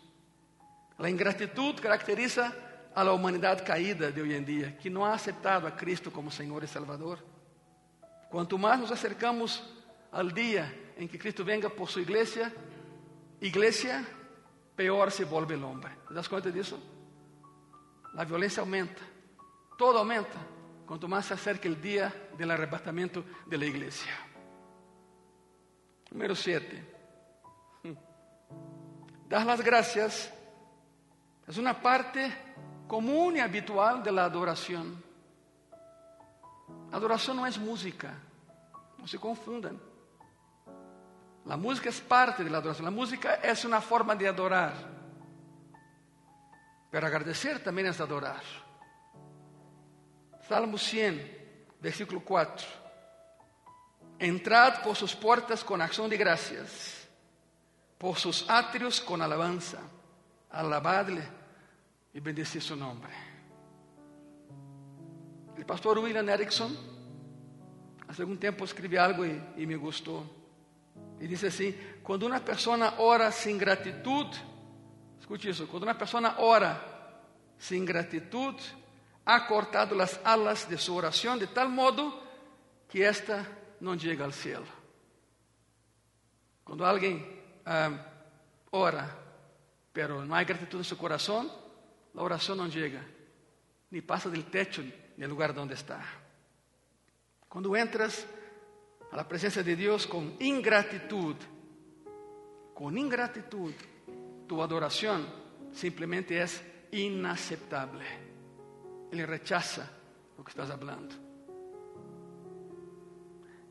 La 0.99 1.09
ingratitud 1.09 1.77
caracteriza 1.81 2.53
a 2.99 3.05
la 3.05 3.57
caída 3.59 4.11
de 4.11 4.21
hoy 4.21 4.35
en 4.35 4.45
día, 4.45 4.77
que 4.77 4.91
no 4.91 5.07
ha 5.07 5.15
aceptado 5.15 5.69
a 5.69 5.77
Cristo 5.77 6.13
como 6.13 6.33
Señor 6.33 6.65
y 6.65 6.67
Salvador. 6.67 7.21
Cuanto 8.29 8.59
más 8.59 8.81
nos 8.81 8.91
acercamos 8.91 9.63
al 10.11 10.33
día 10.33 10.75
en 10.97 11.09
que 11.09 11.17
Cristo 11.17 11.45
venga 11.45 11.69
por 11.69 11.89
su 11.89 12.01
iglesia, 12.01 12.53
iglesia, 13.41 14.05
peor 14.75 15.13
se 15.13 15.25
vuelve 15.25 15.55
el 15.55 15.63
hombre. 15.63 15.93
¿Te 16.09 16.13
das 16.15 16.29
cuenta 16.29 16.51
de 16.51 16.59
eso? 16.59 16.77
La 18.15 18.25
violencia 18.25 18.63
aumenta, 18.63 19.03
todo 19.79 19.99
aumenta, 19.99 20.41
cuanto 20.85 21.07
más 21.07 21.27
se 21.27 21.35
acerca 21.35 21.69
el 21.69 21.81
día 21.81 22.13
del 22.37 22.51
arrebatamiento 22.51 23.25
de 23.47 23.59
la 23.59 23.67
iglesia. 23.67 24.13
Número 26.11 26.35
7. 26.35 26.95
Dar 29.29 29.47
las 29.47 29.61
gracias 29.61 30.35
es 31.47 31.59
una 31.59 31.81
parte 31.81 32.48
común 32.89 33.37
y 33.37 33.41
habitual 33.41 34.03
de 34.03 34.11
la 34.11 34.25
adoración. 34.25 35.01
Adoração 36.91 37.35
não 37.35 37.47
é 37.47 37.51
música, 37.59 38.17
não 38.99 39.07
se 39.07 39.19
confundam. 39.19 39.79
A 41.47 41.57
música 41.57 41.89
é 41.89 41.93
parte 41.93 42.43
da 42.45 42.59
adoração. 42.59 42.87
A 42.87 42.91
música 42.91 43.29
é 43.43 43.53
uma 43.67 43.81
forma 43.81 44.17
de 44.17 44.27
adorar. 44.27 44.75
Pero 46.91 47.07
agradecer 47.07 47.59
também 47.61 47.87
é 47.87 47.91
adorar. 47.91 48.43
Salmo 50.49 50.79
100, 50.79 51.21
versículo 51.81 52.21
4. 52.23 52.67
Entrad 54.19 54.83
por 54.83 54.97
sus 54.97 55.15
portas 55.15 55.63
con 55.63 55.81
acción 55.81 56.09
de 56.11 56.17
gracias, 56.17 57.07
por 57.99 58.19
sus 58.19 58.49
atrios 58.49 59.01
con 59.01 59.23
alabanza. 59.23 59.79
Alabadle 60.51 61.38
e 62.13 62.21
bendecir 62.21 62.63
su 62.63 62.77
nombre. 62.77 63.13
El 65.57 65.67
pastor 65.67 65.99
William 65.99 66.29
Erickson, 66.29 66.77
hace 68.07 68.23
algún 68.23 68.39
tiempo 68.39 68.65
escribió 68.65 69.03
algo 69.03 69.27
y, 69.27 69.43
y 69.57 69.67
me 69.67 69.77
gustó. 69.77 70.25
Y 71.21 71.27
dice 71.27 71.49
así, 71.49 71.77
cuando 72.03 72.27
una 72.27 72.45
persona 72.45 72.95
ora 72.99 73.33
sin 73.33 73.59
gratitud, 73.59 74.27
escuche 75.19 75.51
eso, 75.51 75.67
cuando 75.67 75.87
una 75.87 75.99
persona 75.99 76.37
ora 76.39 77.23
sin 77.59 77.85
gratitud, 77.85 78.55
ha 79.25 79.47
cortado 79.47 79.95
las 79.95 80.21
alas 80.25 80.69
de 80.71 80.79
su 80.79 80.97
oración 80.97 81.39
de 81.39 81.49
tal 81.49 81.69
modo 81.69 82.23
que 82.89 83.07
ésta 83.07 83.47
no 83.81 83.95
llega 83.95 84.25
al 84.25 84.33
cielo. 84.33 84.65
Cuando 86.65 86.87
alguien 86.87 87.27
um, 87.67 87.99
ora, 88.71 89.15
pero 89.93 90.25
no 90.25 90.35
hay 90.35 90.45
gratitud 90.45 90.79
en 90.79 90.85
su 90.85 90.97
corazón, 90.97 91.51
la 92.19 92.25
oración 92.25 92.59
no 92.59 92.67
llega, 92.67 93.01
ni 93.93 94.01
pasa 94.01 94.29
del 94.29 94.47
techo 94.47 94.83
del 95.17 95.31
lugar 95.31 95.55
donde 95.55 95.75
está. 95.75 96.05
Cuando 97.49 97.77
entras 97.77 98.27
a 99.13 99.17
la 99.17 99.29
presencia 99.29 99.63
de 99.63 99.77
Dios 99.77 100.05
con 100.09 100.35
ingratitud, 100.41 101.37
con 102.75 102.99
ingratitud, 102.99 103.73
tu 104.49 104.61
adoración 104.61 105.29
simplemente 105.73 106.43
es 106.43 106.61
inaceptable. 106.91 108.05
Él 109.13 109.25
rechaza 109.25 109.89
lo 110.37 110.43
que 110.43 110.51
estás 110.51 110.71
hablando. 110.71 111.15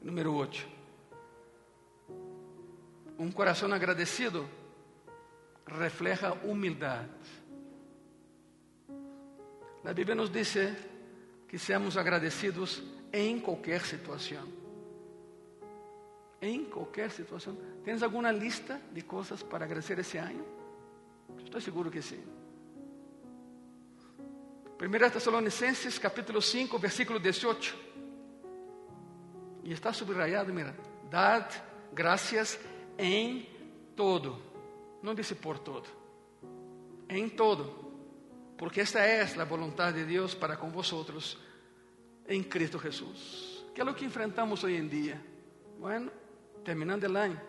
Número 0.04 0.34
8. 0.34 0.64
Un 3.18 3.32
corazón 3.34 3.74
agradecido 3.74 4.46
refleja 5.66 6.32
humildad. 6.46 7.08
La 9.84 9.94
Biblia 9.94 10.16
nos 10.16 10.32
dice 10.32 10.76
que 11.48 11.58
seamos 11.58 11.98
agradecidos 11.98 12.84
em 13.12 13.40
qualquer 13.40 13.82
situação. 13.82 14.44
Em 16.42 16.66
qualquer 16.66 17.10
situação. 17.12 17.58
¿Tens 17.84 18.04
alguma 18.04 18.32
lista 18.32 18.80
de 18.92 19.02
coisas 19.02 19.42
para 19.44 19.66
agradecer 19.66 19.98
esse 20.00 20.18
ano? 20.18 20.46
Estou 21.44 21.62
seguro 21.62 21.90
que 21.90 22.02
sim. 22.02 22.24
1 24.80 25.10
Tessalonicenses 25.10 25.98
capítulo 25.98 26.42
5, 26.42 26.78
versículo 26.78 27.20
18. 27.20 27.76
E 29.64 29.74
está 29.74 29.92
subrayado, 29.92 30.54
mira. 30.54 30.76
Dad 31.10 31.52
gracias 31.92 32.60
em 32.98 33.48
todo. 33.96 34.40
Não 35.02 35.16
disse 35.16 35.34
por 35.34 35.58
todo. 35.58 35.90
Em 37.10 37.28
todo. 37.28 37.87
Porque 38.58 38.82
esta 38.82 39.00
é 39.00 39.22
a 39.22 39.46
voluntad 39.46 39.94
de 39.94 40.04
Deus 40.04 40.34
para 40.34 40.58
com 40.58 40.72
vosotros 40.72 41.38
em 42.28 42.44
Cristo 42.44 42.80
Jesús. 42.80 43.64
Que 43.74 43.82
é 43.82 43.84
o 43.84 43.94
que 43.94 44.06
enfrentamos 44.06 44.64
hoje 44.64 44.78
em 44.78 44.88
dia? 44.88 45.22
Bueno, 45.80 46.12
terminando 46.66 47.04
o 47.04 47.18
ano. 47.18 47.40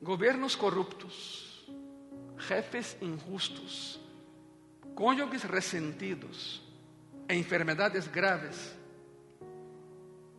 Governos 0.00 0.56
corruptos, 0.56 1.70
jefes 2.38 2.96
injustos, 3.02 4.00
cônjuges 4.94 5.44
ressentidos, 5.44 6.62
enfermedades 7.28 8.08
graves, 8.08 8.74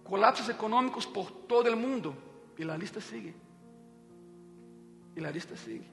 colapsos 0.04 0.50
econômicos 0.50 1.06
por 1.06 1.30
todo 1.32 1.72
o 1.72 1.78
mundo. 1.78 2.16
E 2.58 2.64
a 2.64 2.78
lista 2.78 3.00
sigue. 3.02 3.36
E 5.16 5.24
a 5.24 5.30
lista 5.30 5.56
sigue. 5.56 5.88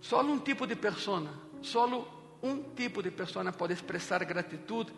Só 0.00 0.22
um 0.22 0.38
tipo 0.38 0.66
de 0.66 0.74
persona, 0.74 1.32
só 1.60 1.86
um 2.42 2.62
tipo 2.74 3.02
de 3.02 3.10
persona 3.10 3.52
pode 3.52 3.74
expressar 3.74 4.24
gratitud 4.24 4.90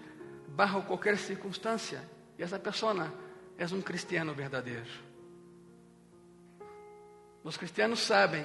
bajo 0.49 0.83
qualquer 0.83 1.19
circunstância. 1.19 2.09
E 2.39 2.43
essa 2.43 2.59
persona 2.59 3.13
é 3.59 3.67
um 3.67 3.81
cristiano 3.81 4.33
verdadeiro. 4.33 4.89
Os 7.45 7.57
cristianos 7.57 8.01
sabem 8.01 8.45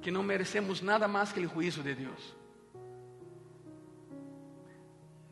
que 0.00 0.10
não 0.10 0.22
merecemos 0.22 0.80
nada 0.80 1.06
mais 1.06 1.32
que 1.32 1.40
o 1.40 1.48
juízo 1.48 1.82
de 1.82 1.94
Deus. 1.94 2.36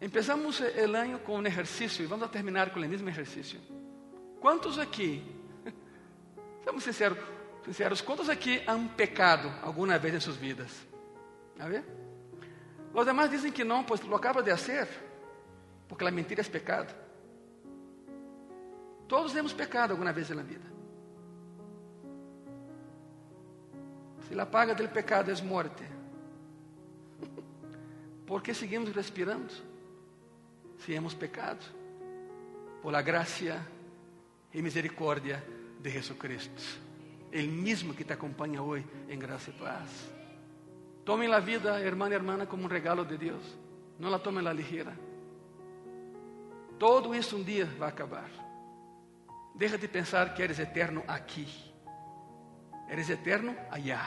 Empezamos 0.01 0.61
o 0.61 0.97
ano 0.97 1.19
com 1.19 1.39
um 1.39 1.47
exercício 1.47 2.03
e 2.03 2.07
vamos 2.07 2.31
terminar 2.31 2.71
com 2.71 2.81
o 2.81 2.89
mesmo 2.89 3.09
exercício. 3.09 3.61
Quantos 4.41 4.79
aqui, 4.79 5.23
Somos 6.65 6.85
sinceros, 6.85 7.19
sinceros, 7.71 8.03
quantos 8.03 8.29
aqui 8.29 8.61
han 8.67 8.89
pecado 8.89 9.49
alguma 9.63 9.97
vez 9.97 10.13
em 10.13 10.21
suas 10.21 10.37
vidas? 10.37 10.73
A 11.57 11.69
ver? 11.69 11.85
Os 12.93 13.07
demais 13.07 13.31
dizem 13.31 13.53
que 13.53 13.63
não, 13.63 13.85
pois 13.85 14.01
lo 14.01 14.17
acaba 14.17 14.43
de 14.43 14.51
fazer, 14.51 14.89
porque 15.89 16.05
a 16.05 16.11
mentira 16.11 16.41
é 16.43 16.45
pecado. 16.45 16.93
Todos 19.07 19.33
temos 19.33 19.53
pecado 19.53 19.93
alguma 19.93 20.13
vez 20.13 20.31
na 20.31 20.43
vida. 20.43 20.69
Se 24.27 24.39
a 24.39 24.47
paga 24.47 24.75
do 24.75 24.89
pecado 24.89 25.31
é 25.31 25.43
morte, 25.43 25.85
¿por 28.27 28.43
que 28.43 28.53
seguimos 28.53 28.93
respirando? 28.93 29.53
Se 30.79 30.93
hemos 30.93 31.15
pecado, 31.15 31.61
por 32.83 32.93
la 32.93 33.03
gracia 33.03 33.65
e 34.53 34.61
misericórdia 34.61 35.45
de 35.79 35.91
Jesucristo. 35.91 36.90
El 37.33 37.49
mismo 37.49 37.95
que 37.95 38.05
te 38.05 38.13
acompaña 38.13 38.63
hoy 38.63 38.85
en 39.09 39.19
gracia 39.19 39.53
y 39.57 39.61
paz. 39.61 40.11
Tomen 41.05 41.31
la 41.31 41.41
vida, 41.41 41.81
hermana 41.81 42.15
y 42.15 42.17
hermana, 42.17 42.47
como 42.47 42.65
un 42.65 42.71
regalo 42.71 43.05
de 43.05 43.19
Dios. 43.19 43.41
No 43.99 44.11
la 44.11 44.19
tomen 44.19 44.47
a 44.47 44.51
la 44.51 44.55
ligera. 44.55 44.93
Todo 46.79 47.15
isso 47.15 47.37
um 47.37 47.43
dia 47.43 47.67
vai 47.79 47.91
acabar. 47.91 48.31
Deixa 49.55 49.77
de 49.77 49.87
pensar 49.87 50.33
que 50.33 50.43
eres 50.43 50.59
eterno 50.59 51.05
aqui. 51.07 51.47
Eres 52.89 53.11
eterno 53.11 53.55
allá. 53.71 54.01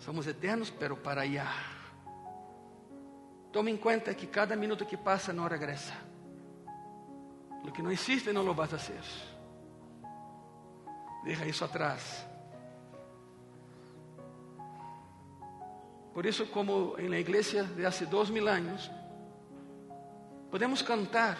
Somos 0.00 0.26
eternos, 0.26 0.70
pero 0.70 0.96
para 0.96 1.22
allá. 1.22 1.46
Tome 3.52 3.70
em 3.70 3.76
conta 3.76 4.12
que 4.12 4.26
cada 4.26 4.56
minuto 4.56 4.84
que 4.84 4.96
passa 4.96 5.32
não 5.32 5.46
regressa. 5.46 5.94
Lo 7.64 7.72
que 7.72 7.82
não 7.82 7.90
existe 7.90 8.32
não 8.32 8.42
lo 8.42 8.52
vas 8.52 8.72
a 8.72 8.76
hacer. 8.76 9.35
Deja 11.26 11.44
isso 11.44 11.64
atrás. 11.64 12.24
Por 16.14 16.24
isso, 16.24 16.46
como 16.52 16.94
la 16.96 17.18
igreja 17.18 17.64
de 17.64 17.84
hace 17.84 18.06
dois 18.06 18.30
mil 18.30 18.46
anos, 18.46 18.88
podemos 20.52 20.84
cantar 20.84 21.36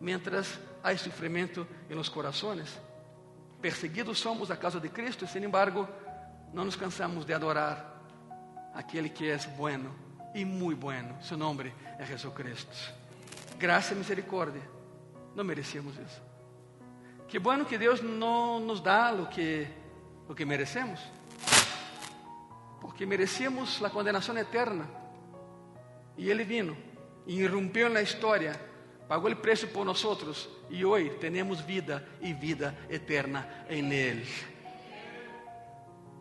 mientras 0.00 0.58
há 0.82 0.94
sofrimento 0.98 1.64
em 1.88 1.94
los 1.94 2.10
corazones. 2.10 2.76
Perseguidos 3.62 4.18
somos 4.18 4.50
a 4.50 4.58
causa 4.58 4.80
de 4.80 4.90
Cristo, 4.90 5.24
e, 5.24 5.28
sin 5.28 5.44
embargo, 5.44 5.88
não 6.52 6.64
nos 6.64 6.76
cansamos 6.76 7.24
de 7.24 7.32
adorar 7.32 8.02
aquele 8.74 9.10
que 9.10 9.30
é 9.30 9.38
bueno 9.56 9.94
e 10.34 10.44
muito 10.44 10.80
bueno. 10.80 11.22
Seu 11.22 11.38
nome 11.38 11.72
é 12.00 12.04
Jesus 12.04 12.34
Cristo. 12.34 12.76
Graça 13.58 13.94
e 13.94 13.96
misericórdia. 13.96 14.68
Não 15.36 15.44
merecíamos 15.44 15.96
isso. 15.96 16.33
Que 17.34 17.40
bueno 17.40 17.66
que 17.66 17.76
Deus 17.76 18.00
não 18.00 18.60
nos 18.60 18.80
dá 18.80 19.12
o 19.12 19.26
que, 19.26 19.66
o 20.28 20.36
que 20.36 20.46
merecemos. 20.46 21.00
Porque 22.80 23.04
merecíamos 23.04 23.82
a 23.82 23.90
condenação 23.90 24.38
eterna. 24.38 24.88
E 26.16 26.30
Ele 26.30 26.44
vino 26.44 26.76
e 27.26 27.40
irrompiu 27.40 27.90
na 27.90 28.02
história, 28.02 28.54
pagou 29.08 29.32
o 29.32 29.34
preço 29.34 29.66
por 29.66 29.84
nós 29.84 30.00
e 30.70 30.84
hoje 30.84 31.10
temos 31.18 31.58
vida 31.58 32.06
e 32.20 32.32
vida 32.32 32.72
eterna 32.88 33.48
em 33.68 33.92
Ele. 33.92 34.22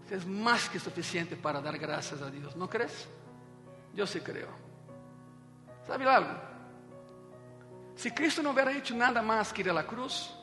Isso 0.06 0.16
é 0.16 0.18
mais 0.26 0.68
que 0.68 0.80
suficiente 0.80 1.36
para 1.36 1.62
dar 1.62 1.78
graças 1.78 2.24
a 2.24 2.30
Deus, 2.32 2.56
não 2.56 2.68
crees? 2.68 3.08
Eu 3.96 4.08
sí 4.08 4.20
creo. 4.20 4.50
¿Sabe 5.86 6.06
algo? 6.06 6.34
Se 7.98 8.10
Cristo 8.10 8.42
não 8.42 8.50
hubiera 8.50 8.76
hecho 8.76 8.96
nada 8.96 9.22
mais 9.22 9.52
que 9.52 9.62
ir 9.62 9.72
la 9.72 9.84
cruz, 9.84 10.42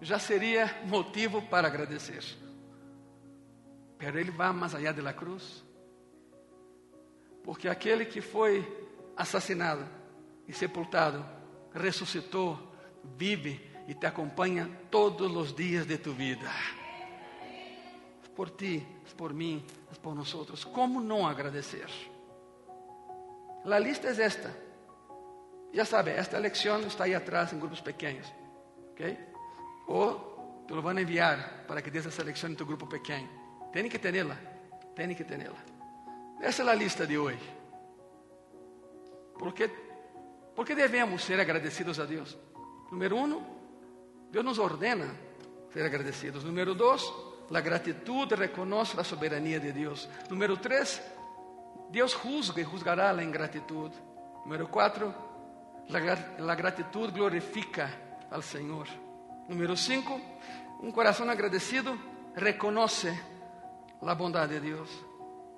já 0.00 0.18
seria 0.18 0.82
motivo 0.86 1.42
para 1.42 1.68
agradecer. 1.68 2.22
Pero 3.98 4.18
Ele 4.18 4.30
vai 4.30 4.52
mais 4.52 4.74
allá 4.74 4.92
de 4.92 5.00
la 5.00 5.12
cruz. 5.12 5.64
Porque 7.42 7.68
aquele 7.68 8.06
que 8.06 8.20
foi 8.20 8.66
assassinado 9.16 9.86
e 10.46 10.52
sepultado, 10.52 11.24
ressuscitou, 11.72 12.74
vive 13.16 13.60
e 13.86 13.94
te 13.94 14.06
acompanha 14.06 14.68
todos 14.90 15.34
os 15.34 15.54
dias 15.54 15.86
de 15.86 15.98
tu 15.98 16.12
vida. 16.12 16.50
Por 18.34 18.50
ti, 18.50 18.86
por 19.16 19.32
mim, 19.32 19.64
por 20.02 20.14
nós. 20.14 20.32
Como 20.64 21.00
não 21.00 21.26
agradecer? 21.26 21.88
La 23.64 23.78
lista 23.78 24.10
es 24.10 24.18
esta. 24.18 24.54
Ya 25.72 25.84
sabe, 25.84 26.16
esta 26.18 26.38
lección 26.38 26.84
está 26.84 27.04
ahí 27.04 27.14
atrás 27.14 27.52
en 27.52 27.60
grupos 27.60 27.80
pequeños. 27.80 28.32
¿okay? 28.92 29.18
O 29.86 30.64
te 30.66 30.74
lo 30.74 30.82
van 30.82 30.98
a 30.98 31.00
enviar 31.00 31.66
para 31.66 31.82
que 31.82 31.90
des 31.90 32.06
esa 32.06 32.24
lección 32.24 32.52
en 32.52 32.56
tu 32.56 32.66
grupo 32.66 32.88
pequeño. 32.88 33.28
Tienen 33.72 33.90
que 33.90 33.98
tenerla. 33.98 34.36
Tienen 34.94 35.16
que 35.16 35.24
tenerla. 35.24 35.58
Essa 36.40 36.62
é 36.62 36.70
a 36.70 36.74
lista 36.74 37.06
de 37.06 37.18
hoje. 37.18 37.38
Porque, 39.38 39.70
porque 40.54 40.74
devemos 40.74 41.22
ser 41.22 41.40
agradecidos 41.40 41.98
a 41.98 42.06
Deus? 42.06 42.38
Número 42.90 43.16
um, 43.16 43.42
Deus 44.30 44.44
nos 44.44 44.58
ordena 44.58 45.12
ser 45.72 45.84
agradecidos. 45.84 46.44
Número 46.44 46.74
dois, 46.74 47.02
a 47.52 47.60
gratitude 47.60 48.36
reconhece 48.36 48.98
a 48.98 49.04
soberania 49.04 49.58
de 49.58 49.72
Deus. 49.72 50.08
Número 50.30 50.56
três, 50.56 51.02
Deus 51.90 52.14
juzga 52.14 52.60
e 52.60 52.64
juzgará 52.64 53.10
a 53.10 53.22
ingratitud. 53.22 53.92
Número 54.44 54.68
4, 54.68 55.14
a 56.38 56.54
gratitud 56.54 57.10
glorifica 57.12 57.90
ao 58.30 58.42
Senhor. 58.42 58.86
Número 59.48 59.76
5, 59.76 60.20
um 60.82 60.90
coração 60.90 61.28
agradecido 61.28 61.98
reconoce 62.34 63.08
a 64.00 64.14
bondade 64.14 64.54
de 64.54 64.60
Deus. 64.60 64.90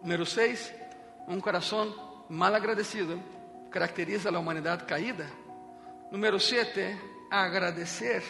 Número 0.02 0.26
6, 0.26 0.72
um 1.28 1.40
coração 1.40 2.24
mal 2.28 2.54
agradecido 2.54 3.22
caracteriza 3.70 4.30
a 4.30 4.38
humanidade 4.38 4.84
caída. 4.84 5.26
Número 6.10 6.38
7, 6.38 6.98
agradecer 7.30 8.22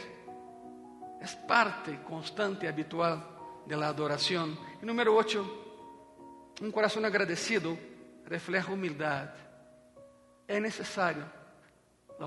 é 1.20 1.26
parte 1.46 1.92
constante 2.04 2.64
e 2.64 2.68
habitual 2.68 3.64
da 3.66 3.88
adoração. 3.88 4.56
E 4.80 4.84
número 4.84 5.14
8, 5.14 5.64
um 6.62 6.70
coração 6.70 7.04
agradecido 7.04 7.78
refleja 8.28 8.70
humildade. 8.70 9.32
É 10.46 10.60
necessário 10.60 11.24
a 12.20 12.26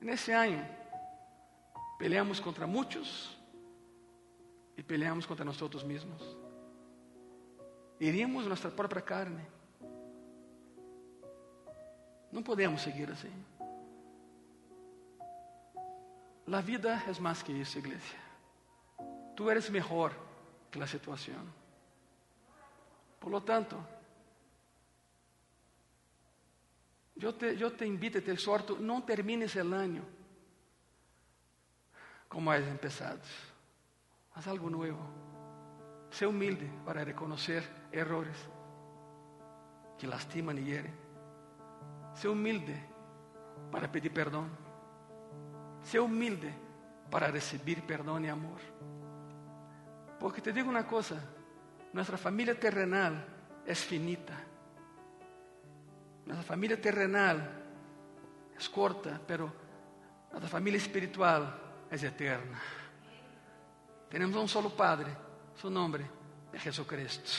Nesse 0.00 0.32
ano, 0.32 0.64
peleamos 1.98 2.38
contra 2.40 2.66
muitos 2.66 3.36
e 4.76 4.82
peleamos 4.82 5.26
contra 5.26 5.44
nós 5.44 5.56
mesmos. 5.82 6.22
Iríamos 8.00 8.46
nossa 8.46 8.70
própria 8.70 9.02
carne. 9.02 9.44
Não 12.30 12.42
podemos 12.42 12.82
seguir 12.82 13.10
assim. 13.10 13.32
A 16.50 16.60
vida 16.60 17.02
é 17.06 17.20
mais 17.20 17.42
que 17.42 17.52
isso, 17.52 17.78
igreja. 17.78 18.16
Tu 19.36 19.50
eres 19.50 19.68
melhor 19.68 20.14
que 20.70 20.80
a 20.80 20.86
situação. 20.86 21.46
Por 23.20 23.30
lo 23.30 23.40
tanto, 23.40 23.76
yo 27.18 27.34
te, 27.34 27.56
yo 27.56 27.72
te 27.72 27.86
invito 27.86 28.22
te 28.22 28.32
exhorto, 28.32 28.78
no 28.78 29.02
termines 29.04 29.54
el 29.56 29.74
año 29.74 30.02
como 32.28 32.52
has 32.52 32.60
empezado. 32.60 33.18
Haz 34.34 34.46
algo 34.46 34.70
nuevo. 34.70 34.98
Sé 36.10 36.26
humilde 36.26 36.70
para 36.84 37.04
reconocer 37.04 37.64
errores 37.90 38.36
que 39.98 40.06
lastiman 40.06 40.58
y 40.58 40.64
hieren. 40.64 40.94
Sé 42.14 42.28
humilde 42.28 42.80
para 43.72 43.90
pedir 43.90 44.12
perdón. 44.12 44.48
Sé 45.82 45.98
humilde 45.98 46.52
para 47.10 47.28
recibir 47.28 47.82
perdón 47.82 48.26
y 48.26 48.28
amor. 48.28 48.60
Porque 50.20 50.40
te 50.40 50.52
digo 50.52 50.68
una 50.68 50.86
cosa, 50.86 51.22
nuestra 51.92 52.18
familia 52.18 52.58
terrenal 52.58 53.24
es 53.66 53.80
finita. 53.80 54.34
Nuestra 56.28 56.44
familia 56.44 56.78
terrenal 56.78 57.50
es 58.54 58.68
corta, 58.68 59.18
pero 59.26 59.50
nuestra 60.30 60.50
familia 60.50 60.76
espiritual 60.76 61.58
es 61.90 62.02
eterna. 62.02 62.60
Tenemos 64.10 64.36
un 64.36 64.46
solo 64.46 64.68
Padre, 64.76 65.10
su 65.56 65.70
nombre 65.70 66.04
es 66.52 66.62
Jesucristo. 66.62 67.30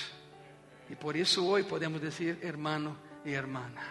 Y 0.89 0.95
por 0.95 1.15
eso 1.15 1.45
hoy 1.45 1.61
podemos 1.61 2.01
decir 2.01 2.39
hermano 2.41 2.97
y 3.23 3.31
hermana. 3.31 3.83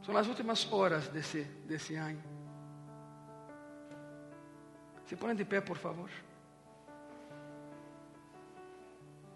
Son 0.00 0.14
las 0.14 0.26
últimas 0.26 0.66
horas 0.72 1.12
de 1.12 1.20
ese, 1.20 1.44
de 1.66 1.76
ese 1.76 1.98
año. 1.98 2.22
Se 5.04 5.14
ponen 5.18 5.36
de 5.36 5.44
pé, 5.44 5.60
por 5.60 5.76
favor. 5.76 6.08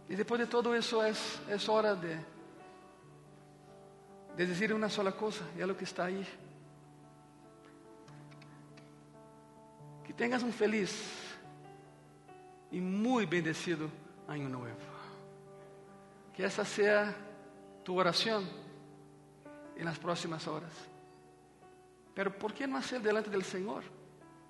E 0.08 0.16
depois 0.16 0.40
de 0.40 0.46
todo 0.46 0.74
isso, 0.74 1.02
é, 1.02 1.12
é 1.12 1.70
hora 1.70 1.94
de, 1.94 2.18
de 4.36 4.46
dizer 4.46 4.72
uma 4.72 4.88
sola 4.88 5.12
coisa, 5.12 5.44
e 5.56 5.60
é 5.60 5.66
o 5.66 5.74
que 5.74 5.84
está 5.84 6.04
aí. 6.04 6.26
Que 10.04 10.12
tenhas 10.12 10.42
um 10.42 10.52
feliz 10.52 11.36
e 12.70 12.80
muito 12.80 13.28
bendecido 13.28 13.90
ano 14.26 14.48
novo. 14.48 14.76
Que 16.32 16.42
essa 16.42 16.64
seja 16.64 17.14
tu 17.84 17.94
oração 17.94 18.46
em 19.76 19.82
las 19.82 19.98
próximas 19.98 20.46
horas. 20.46 20.72
Pero 22.14 22.30
por 22.30 22.52
que 22.52 22.66
não 22.66 22.76
hacer 22.76 23.00
delante 23.00 23.30
do 23.30 23.42
Senhor? 23.42 23.82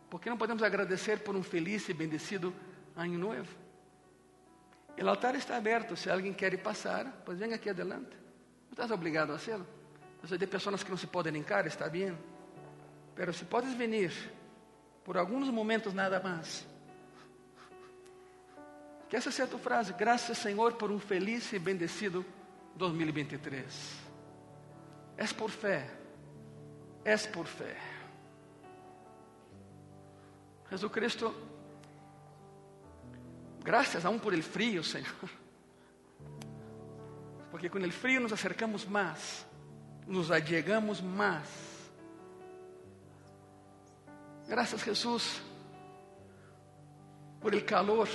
Por 0.08 0.20
que 0.20 0.28
não 0.28 0.36
podemos 0.36 0.62
agradecer 0.62 1.20
por 1.20 1.36
um 1.36 1.42
feliz 1.42 1.88
e 1.88 1.94
bendecido 1.94 2.52
ano 2.96 3.18
novo? 3.18 3.48
O 5.00 5.08
altar 5.08 5.34
está 5.34 5.56
aberto. 5.56 5.96
Se 5.96 6.10
alguém 6.10 6.32
quer 6.32 6.56
passar, 6.62 7.22
pois 7.24 7.38
venha 7.38 7.54
aqui 7.54 7.70
adelante. 7.70 8.19
Não 8.70 8.72
estás 8.72 8.90
obrigado 8.92 9.32
a. 9.32 9.36
Eu 10.22 10.28
sei 10.28 10.38
de 10.38 10.46
pessoas 10.46 10.84
que 10.84 10.90
não 10.90 10.96
se 10.96 11.08
podem 11.08 11.36
encarar, 11.36 11.66
está 11.66 11.88
bem. 11.88 12.16
Mas 13.18 13.36
se 13.36 13.44
podes 13.44 13.74
vir 13.74 14.12
por 15.04 15.18
alguns 15.18 15.48
momentos 15.48 15.92
nada 15.92 16.20
mais. 16.20 16.64
Que 19.08 19.16
essa 19.16 19.32
seja 19.32 19.44
a 19.44 19.48
tua 19.48 19.58
frase. 19.58 19.92
Graças, 19.92 20.38
Senhor, 20.38 20.74
por 20.74 20.92
um 20.92 21.00
feliz 21.00 21.52
e 21.52 21.58
bendecido 21.58 22.24
2023. 22.76 23.64
És 25.16 25.32
por 25.32 25.50
fé. 25.50 25.90
És 27.04 27.26
por 27.26 27.46
fé. 27.46 27.76
Jesus 30.70 30.92
Cristo, 30.92 31.34
graças 33.64 34.04
aún 34.04 34.20
por 34.20 34.32
el 34.32 34.44
frío, 34.44 34.84
Senhor. 34.84 35.39
Porque 37.50 37.68
com 37.68 37.78
el 37.78 37.92
frío 37.92 38.20
nos 38.20 38.32
acercamos 38.32 38.88
mais, 38.88 39.44
nos 40.06 40.30
allegamos 40.30 41.02
mais. 41.02 41.48
Graças, 44.48 44.82
Jesus, 44.82 45.40
por 47.40 47.54
el 47.54 47.64
calor 47.64 48.08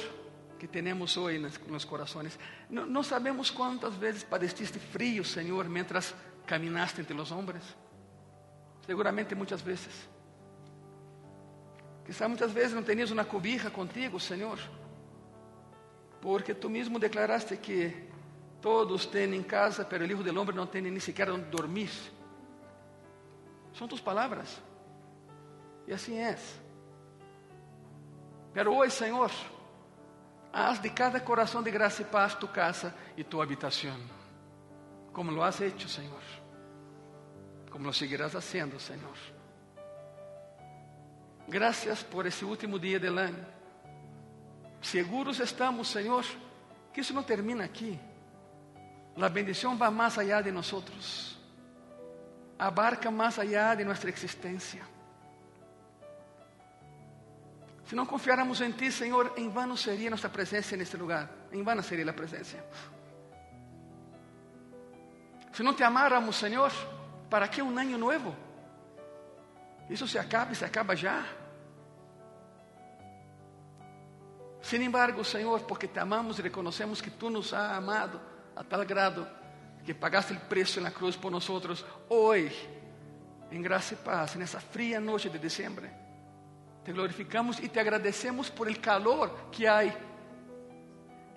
que 0.59 0.67
temos 0.67 1.17
hoje 1.17 1.39
nos, 1.39 1.59
nos 1.67 1.85
corações. 1.85 2.37
Não, 2.69 3.03
sabemos 3.03 3.51
quantas 3.51 3.95
vezes 3.95 4.23
padeciste 4.23 4.79
frio, 4.79 5.23
Senhor, 5.23 5.67
mientras 5.67 6.13
caminaste 6.45 7.01
entre 7.01 7.13
os 7.13 7.31
homens. 7.31 7.63
Seguramente 8.85 9.35
muitas 9.35 9.61
vezes. 9.61 10.09
Quizá 12.05 12.27
muitas 12.27 12.51
vezes 12.51 12.73
não 12.73 12.83
tenias 12.83 13.11
uma 13.11 13.25
cobija 13.25 13.71
contigo, 13.71 14.19
Senhor, 14.19 14.59
porque 16.21 16.53
tu 16.53 16.69
mesmo 16.69 16.99
declaraste 16.99 17.57
que 17.57 18.07
todos 18.65 19.05
têm 19.05 19.35
em 19.35 19.43
casa, 19.43 19.85
pero 19.85 20.03
o 20.03 20.07
Hijo 20.07 20.23
del 20.23 20.35
Hombre 20.39 20.55
não 20.55 20.65
tem 20.65 20.81
nem 20.81 20.99
sequer 20.99 21.29
onde 21.29 21.45
dormir. 21.51 21.91
São 23.77 23.87
tus 23.87 24.01
palavras. 24.01 24.59
E 25.85 25.93
assim 25.93 26.17
é. 26.17 26.35
Pero 28.55 28.75
hoje, 28.75 28.95
Senhor, 28.95 29.29
haz 30.51 30.81
de 30.81 30.89
cada 30.89 31.19
coração 31.19 31.61
de 31.61 31.69
graça 31.69 32.01
e 32.01 32.05
paz 32.05 32.33
tu 32.33 32.47
casa 32.47 32.91
e 33.15 33.23
tu 33.23 33.39
habitação, 33.39 33.99
como 35.13 35.29
lo 35.29 35.43
has 35.43 35.61
hecho, 35.61 35.87
Senhor, 35.87 36.23
como 37.69 37.85
lo 37.85 37.93
seguirás 37.93 38.35
haciendo, 38.35 38.79
Senhor. 38.79 39.17
Gracias 41.47 42.01
por 42.01 42.25
esse 42.25 42.43
último 42.43 42.79
dia 42.79 42.99
del 42.99 43.19
ano. 43.19 43.45
Seguros 44.81 45.39
estamos, 45.39 45.87
Senhor, 45.87 46.25
que 46.91 47.01
isso 47.01 47.13
não 47.13 47.21
termina 47.21 47.63
aqui. 47.63 47.99
A 49.17 49.29
bendição 49.29 49.77
vai 49.77 49.89
mais 49.89 50.17
allá 50.17 50.41
de 50.41 50.51
nós, 50.51 51.37
abarca 52.59 53.09
mais 53.09 53.39
allá 53.39 53.73
de 53.73 53.85
nossa 53.85 54.09
existência. 54.09 54.83
Se 57.85 57.95
não 57.95 58.05
confiáramos 58.05 58.59
em 58.61 58.71
Ti, 58.71 58.91
Senhor, 58.91 59.33
em 59.37 59.47
vano 59.47 59.77
seria 59.77 60.09
nossa 60.09 60.27
presença 60.27 60.75
neste 60.75 60.97
lugar. 60.97 61.29
Em 61.51 61.63
vano 61.63 61.81
seria 61.83 62.09
a 62.09 62.13
presença. 62.13 62.57
Se 65.53 65.63
não 65.63 65.73
Te 65.73 65.83
amáramos, 65.83 66.35
Senhor, 66.35 66.71
para 67.29 67.47
que 67.47 67.61
um 67.61 67.77
ano 67.77 67.97
novo? 67.97 68.35
Isso 69.89 70.07
se 70.07 70.17
acaba 70.17 70.51
e 70.51 70.55
se 70.55 70.65
acaba 70.65 70.95
já. 70.95 71.23
Sin 74.61 74.81
embargo, 74.81 75.23
Senhor, 75.23 75.61
porque 75.61 75.87
te 75.87 75.99
amamos 75.99 76.39
e 76.39 76.41
reconhecemos 76.41 76.99
que 76.99 77.11
Tu 77.11 77.29
nos 77.29 77.53
has 77.53 77.77
amado 77.77 78.19
a 78.55 78.63
tal 78.63 78.85
grado 78.85 79.27
que 79.83 79.93
pagaste 79.93 80.33
o 80.33 80.39
preço 80.41 80.81
na 80.81 80.91
cruz 80.91 81.15
por 81.15 81.31
nós, 81.31 81.47
hoje, 82.09 82.69
em 83.51 83.61
graça 83.61 83.93
e 83.93 83.97
paz, 83.97 84.35
nessa 84.35 84.59
fria 84.59 84.99
noite 84.99 85.29
de 85.29 85.37
dezembro 85.37 85.87
te 86.85 86.93
glorificamos 86.93 87.59
y 87.59 87.67
te 87.67 87.79
agradecemos 87.79 88.51
por 88.51 88.67
el 88.67 88.79
calor 88.79 89.49
que 89.51 89.67
hay 89.67 89.91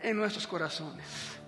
en 0.03 0.15
nuestros 0.15 0.47
corazones. 0.47 1.41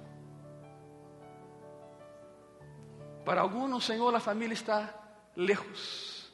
Para 3.26 3.42
algunos, 3.42 3.84
Señor, 3.84 4.14
la 4.14 4.20
familia 4.20 4.54
está 4.54 5.28
lejos. 5.36 6.32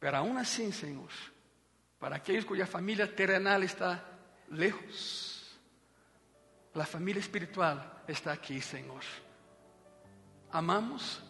Pero 0.00 0.16
aún 0.16 0.38
así, 0.38 0.72
Señor, 0.72 1.08
para 2.00 2.16
aquellos 2.16 2.44
cuya 2.44 2.66
familia 2.66 3.14
terrenal 3.14 3.62
está 3.62 4.04
lejos, 4.48 5.29
la 6.74 6.86
familia 6.86 7.20
espiritual 7.20 8.02
está 8.06 8.32
aquí, 8.32 8.60
Señor. 8.60 9.02
Amamos 10.52 11.20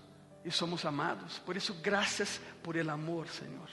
y 0.45 0.51
somos 0.51 0.85
amados. 0.85 1.41
Por 1.41 1.57
eso, 1.57 1.77
gracias 1.83 2.41
por 2.63 2.77
el 2.77 2.89
amor, 2.91 3.29
Señor. 3.29 3.69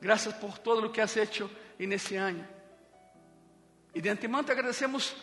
Graças 0.00 0.34
por 0.34 0.58
todo 0.58 0.86
o 0.86 0.92
que 0.92 1.00
has 1.00 1.16
hecho 1.16 1.50
nesse 1.78 2.16
ano. 2.16 2.46
E 3.94 4.00
de 4.00 4.10
antemão 4.10 4.44
te 4.44 4.52
agradecemos 4.52 5.16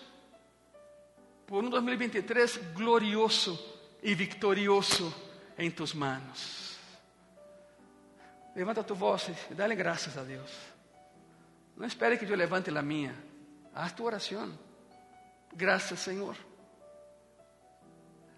por 1.46 1.64
um 1.64 1.70
2023 1.70 2.74
glorioso 2.74 3.54
e 4.02 4.16
vitorioso 4.16 5.14
em 5.58 5.70
tus 5.70 5.94
manos. 5.94 6.76
Levanta 8.56 8.84
tu 8.84 8.96
voz 8.96 9.30
e 9.50 9.54
dá-lhe 9.54 9.76
graças 9.76 10.18
a 10.18 10.24
Deus. 10.24 10.52
Não 11.78 11.86
espere 11.86 12.18
que 12.18 12.26
eu 12.26 12.36
levante 12.36 12.70
a 12.70 12.82
minha. 12.82 13.16
Haz 13.74 13.94
tu 13.94 14.06
oração. 14.06 14.58
Graças, 15.56 16.00
Senhor. 16.00 16.36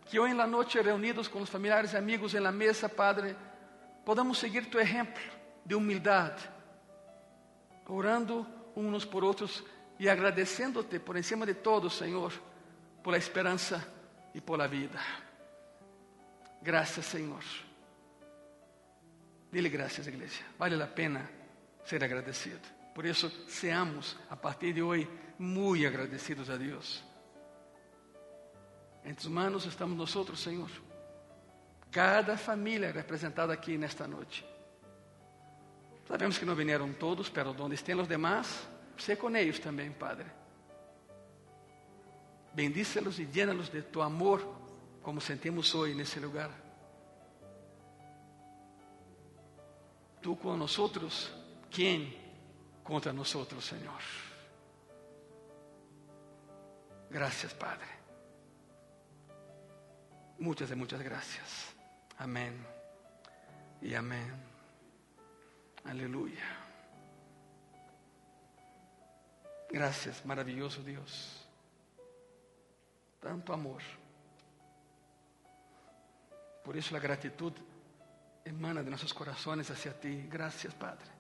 Que 0.06 0.20
hoje 0.20 0.34
na 0.34 0.46
noite, 0.46 0.80
reunidos 0.80 1.28
com 1.28 1.42
os 1.42 1.50
familiares 1.50 1.94
e 1.94 1.98
amigos 1.98 2.34
em 2.34 2.40
la 2.40 2.52
mesa, 2.52 2.88
Padre, 2.88 3.36
podamos 4.06 4.38
seguir 4.38 4.70
tu 4.70 4.80
exemplo 4.80 5.22
de 5.66 5.74
humildade, 5.74 6.48
orando 7.88 8.46
uns 8.76 9.06
por 9.06 9.24
outros 9.24 9.64
e 9.98 10.10
agradecendo-te 10.10 11.00
por 11.00 11.18
encima 11.18 11.46
de 11.46 11.54
todo, 11.54 11.90
Senhor, 11.90 12.32
por 13.04 13.16
a 13.16 13.18
esperança 13.18 13.86
e 14.34 14.42
por 14.42 14.62
a 14.62 14.68
vida. 14.68 15.00
Graças, 16.62 17.06
Senhor. 17.06 17.44
Dile 19.52 19.70
graças, 19.70 20.06
igreja. 20.06 20.44
Vale 20.60 20.82
a 20.82 20.88
pena 20.88 21.30
ser 21.86 22.04
agradecido. 22.04 22.85
Por 22.96 23.06
isso, 23.06 23.30
seamos, 23.50 24.16
a 24.30 24.38
partir 24.38 24.74
de 24.74 24.82
hoje, 24.82 25.06
muito 25.38 25.86
agradecidos 25.86 26.50
a 26.50 26.56
Deus. 26.56 27.04
Em 29.04 29.14
tus 29.14 29.28
manos 29.28 29.66
estamos 29.66 29.98
nós, 29.98 30.40
Senhor. 30.40 30.72
Cada 31.92 32.38
família 32.38 32.94
representada 32.94 33.52
aqui 33.52 33.78
nesta 33.78 34.08
noite. 34.08 34.46
Sabemos 36.08 36.38
que 36.38 36.46
não 36.46 36.56
vieram 36.56 36.94
todos, 36.94 37.30
pero 37.30 37.52
donde 37.52 37.76
estén 37.76 38.00
os 38.00 38.08
demás, 38.08 38.66
sé 38.96 39.18
con 39.18 39.36
ellos 39.36 39.60
também, 39.60 39.92
Padre. 39.92 40.32
Bendícelos 42.54 43.20
e 43.20 43.26
llénalos 43.26 43.70
de 43.70 43.82
tu 43.82 44.02
amor, 44.02 44.40
como 45.04 45.20
sentimos 45.20 45.76
hoje 45.76 45.94
nesse 45.94 46.18
lugar. 46.22 46.50
Tú 50.22 50.38
com 50.38 50.56
nosotros, 50.56 51.30
¿quién 51.70 52.25
contra 52.86 53.12
nosotros, 53.12 53.66
Senhor? 53.66 54.02
Gracias, 57.10 57.54
Padre. 57.54 57.88
Muitas 60.40 60.70
e 60.70 60.76
muitas 60.76 61.02
gracias. 61.02 61.76
Amém 62.18 62.54
e 63.82 63.96
amém. 63.96 64.32
Aleluya. 65.84 66.44
Gracias, 69.72 70.24
maravilloso 70.26 70.84
Dios. 70.84 71.46
Tanto 73.20 73.52
amor. 73.54 73.82
Por 76.64 76.78
eso 76.78 76.94
la 76.94 77.00
gratitud 77.00 77.54
emana 78.44 78.84
de 78.84 78.90
nuestros 78.90 79.14
corazones 79.14 79.70
hacia 79.70 80.00
ti. 80.00 80.28
Gracias, 80.30 80.74
Padre. 80.74 81.15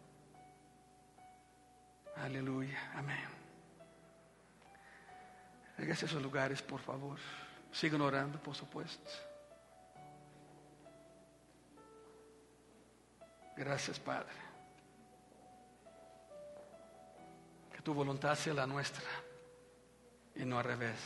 Aleluya. 2.17 2.91
Amén. 2.95 3.27
Regrese 5.77 6.05
a 6.05 6.07
esos 6.07 6.21
lugares, 6.21 6.61
por 6.61 6.79
favor. 6.79 7.19
Sigan 7.71 8.01
orando, 8.01 8.41
por 8.41 8.55
supuesto. 8.55 9.11
Gracias, 13.57 13.99
Padre. 13.99 14.45
tu 17.85 17.93
voluntad 17.93 18.35
sea 18.35 18.55
la 18.55 18.65
nuestra 18.65 19.05
y 20.33 20.43
no 20.43 20.57
al 20.57 20.65
revés. 20.65 20.97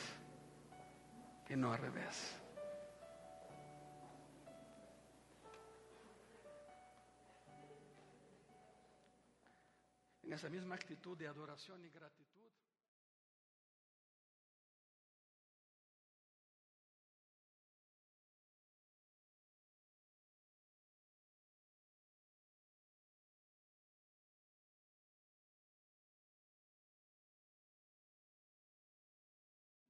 Y 1.50 1.56
no 1.58 1.74
al 1.74 1.80
revés. 1.80 2.39
en 10.30 10.34
esa 10.34 10.48
misma 10.48 10.76
actitud 10.76 11.18
de 11.18 11.28
adoración 11.28 11.84
y 11.84 11.90
gratitud. 11.90 12.52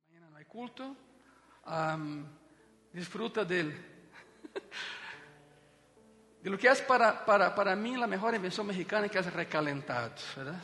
Mañana 0.08 0.30
no 0.30 0.38
hay 0.38 0.46
culto. 0.46 0.96
Um, 1.66 2.26
disfruta 2.94 3.44
del 3.44 3.76
de 6.42 6.50
lo 6.50 6.58
que 6.58 6.68
es 6.68 6.82
para, 6.82 7.26
para, 7.26 7.54
para 7.54 7.76
mí 7.76 7.98
la 7.98 8.08
mejor 8.08 8.34
invención 8.34 8.66
mexicana, 8.66 9.10
que 9.10 9.20
es 9.20 9.34
recalentado, 9.34 10.14
¿verdad? 10.36 10.62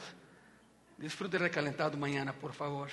Disfrute 0.98 1.38
recalentado 1.38 1.98
mañana, 1.98 2.32
por 2.34 2.54
favor. 2.54 2.90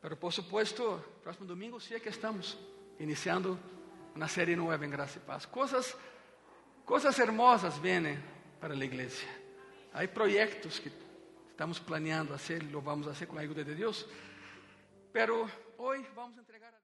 Pero 0.00 0.18
por 0.18 0.32
supuesto, 0.32 1.18
próximo 1.22 1.46
domingo 1.46 1.78
sí 1.80 1.94
que 2.00 2.08
estamos 2.08 2.58
iniciando 2.98 3.58
una 4.14 4.28
serie 4.28 4.56
nueva 4.56 4.84
en 4.84 4.90
Gracia 4.90 5.20
y 5.22 5.26
Paz. 5.26 5.46
Cosas, 5.46 5.94
cosas 6.84 7.18
hermosas 7.18 7.80
vienen 7.80 8.22
para 8.60 8.74
la 8.74 8.84
iglesia. 8.84 9.28
Hay 9.92 10.08
proyectos 10.08 10.80
que 10.80 10.90
estamos 11.50 11.80
planeando 11.80 12.34
hacer, 12.34 12.62
lo 12.64 12.80
vamos 12.80 13.06
a 13.06 13.26
con 13.26 13.36
la 13.36 13.42
ayuda 13.42 13.62
de 13.62 13.74
Dios. 13.74 14.06
Pero 15.12 15.48
hoy 15.78 16.04
vamos 16.16 16.36
a 16.36 16.40
entregar 16.40 16.74
a 16.74 16.78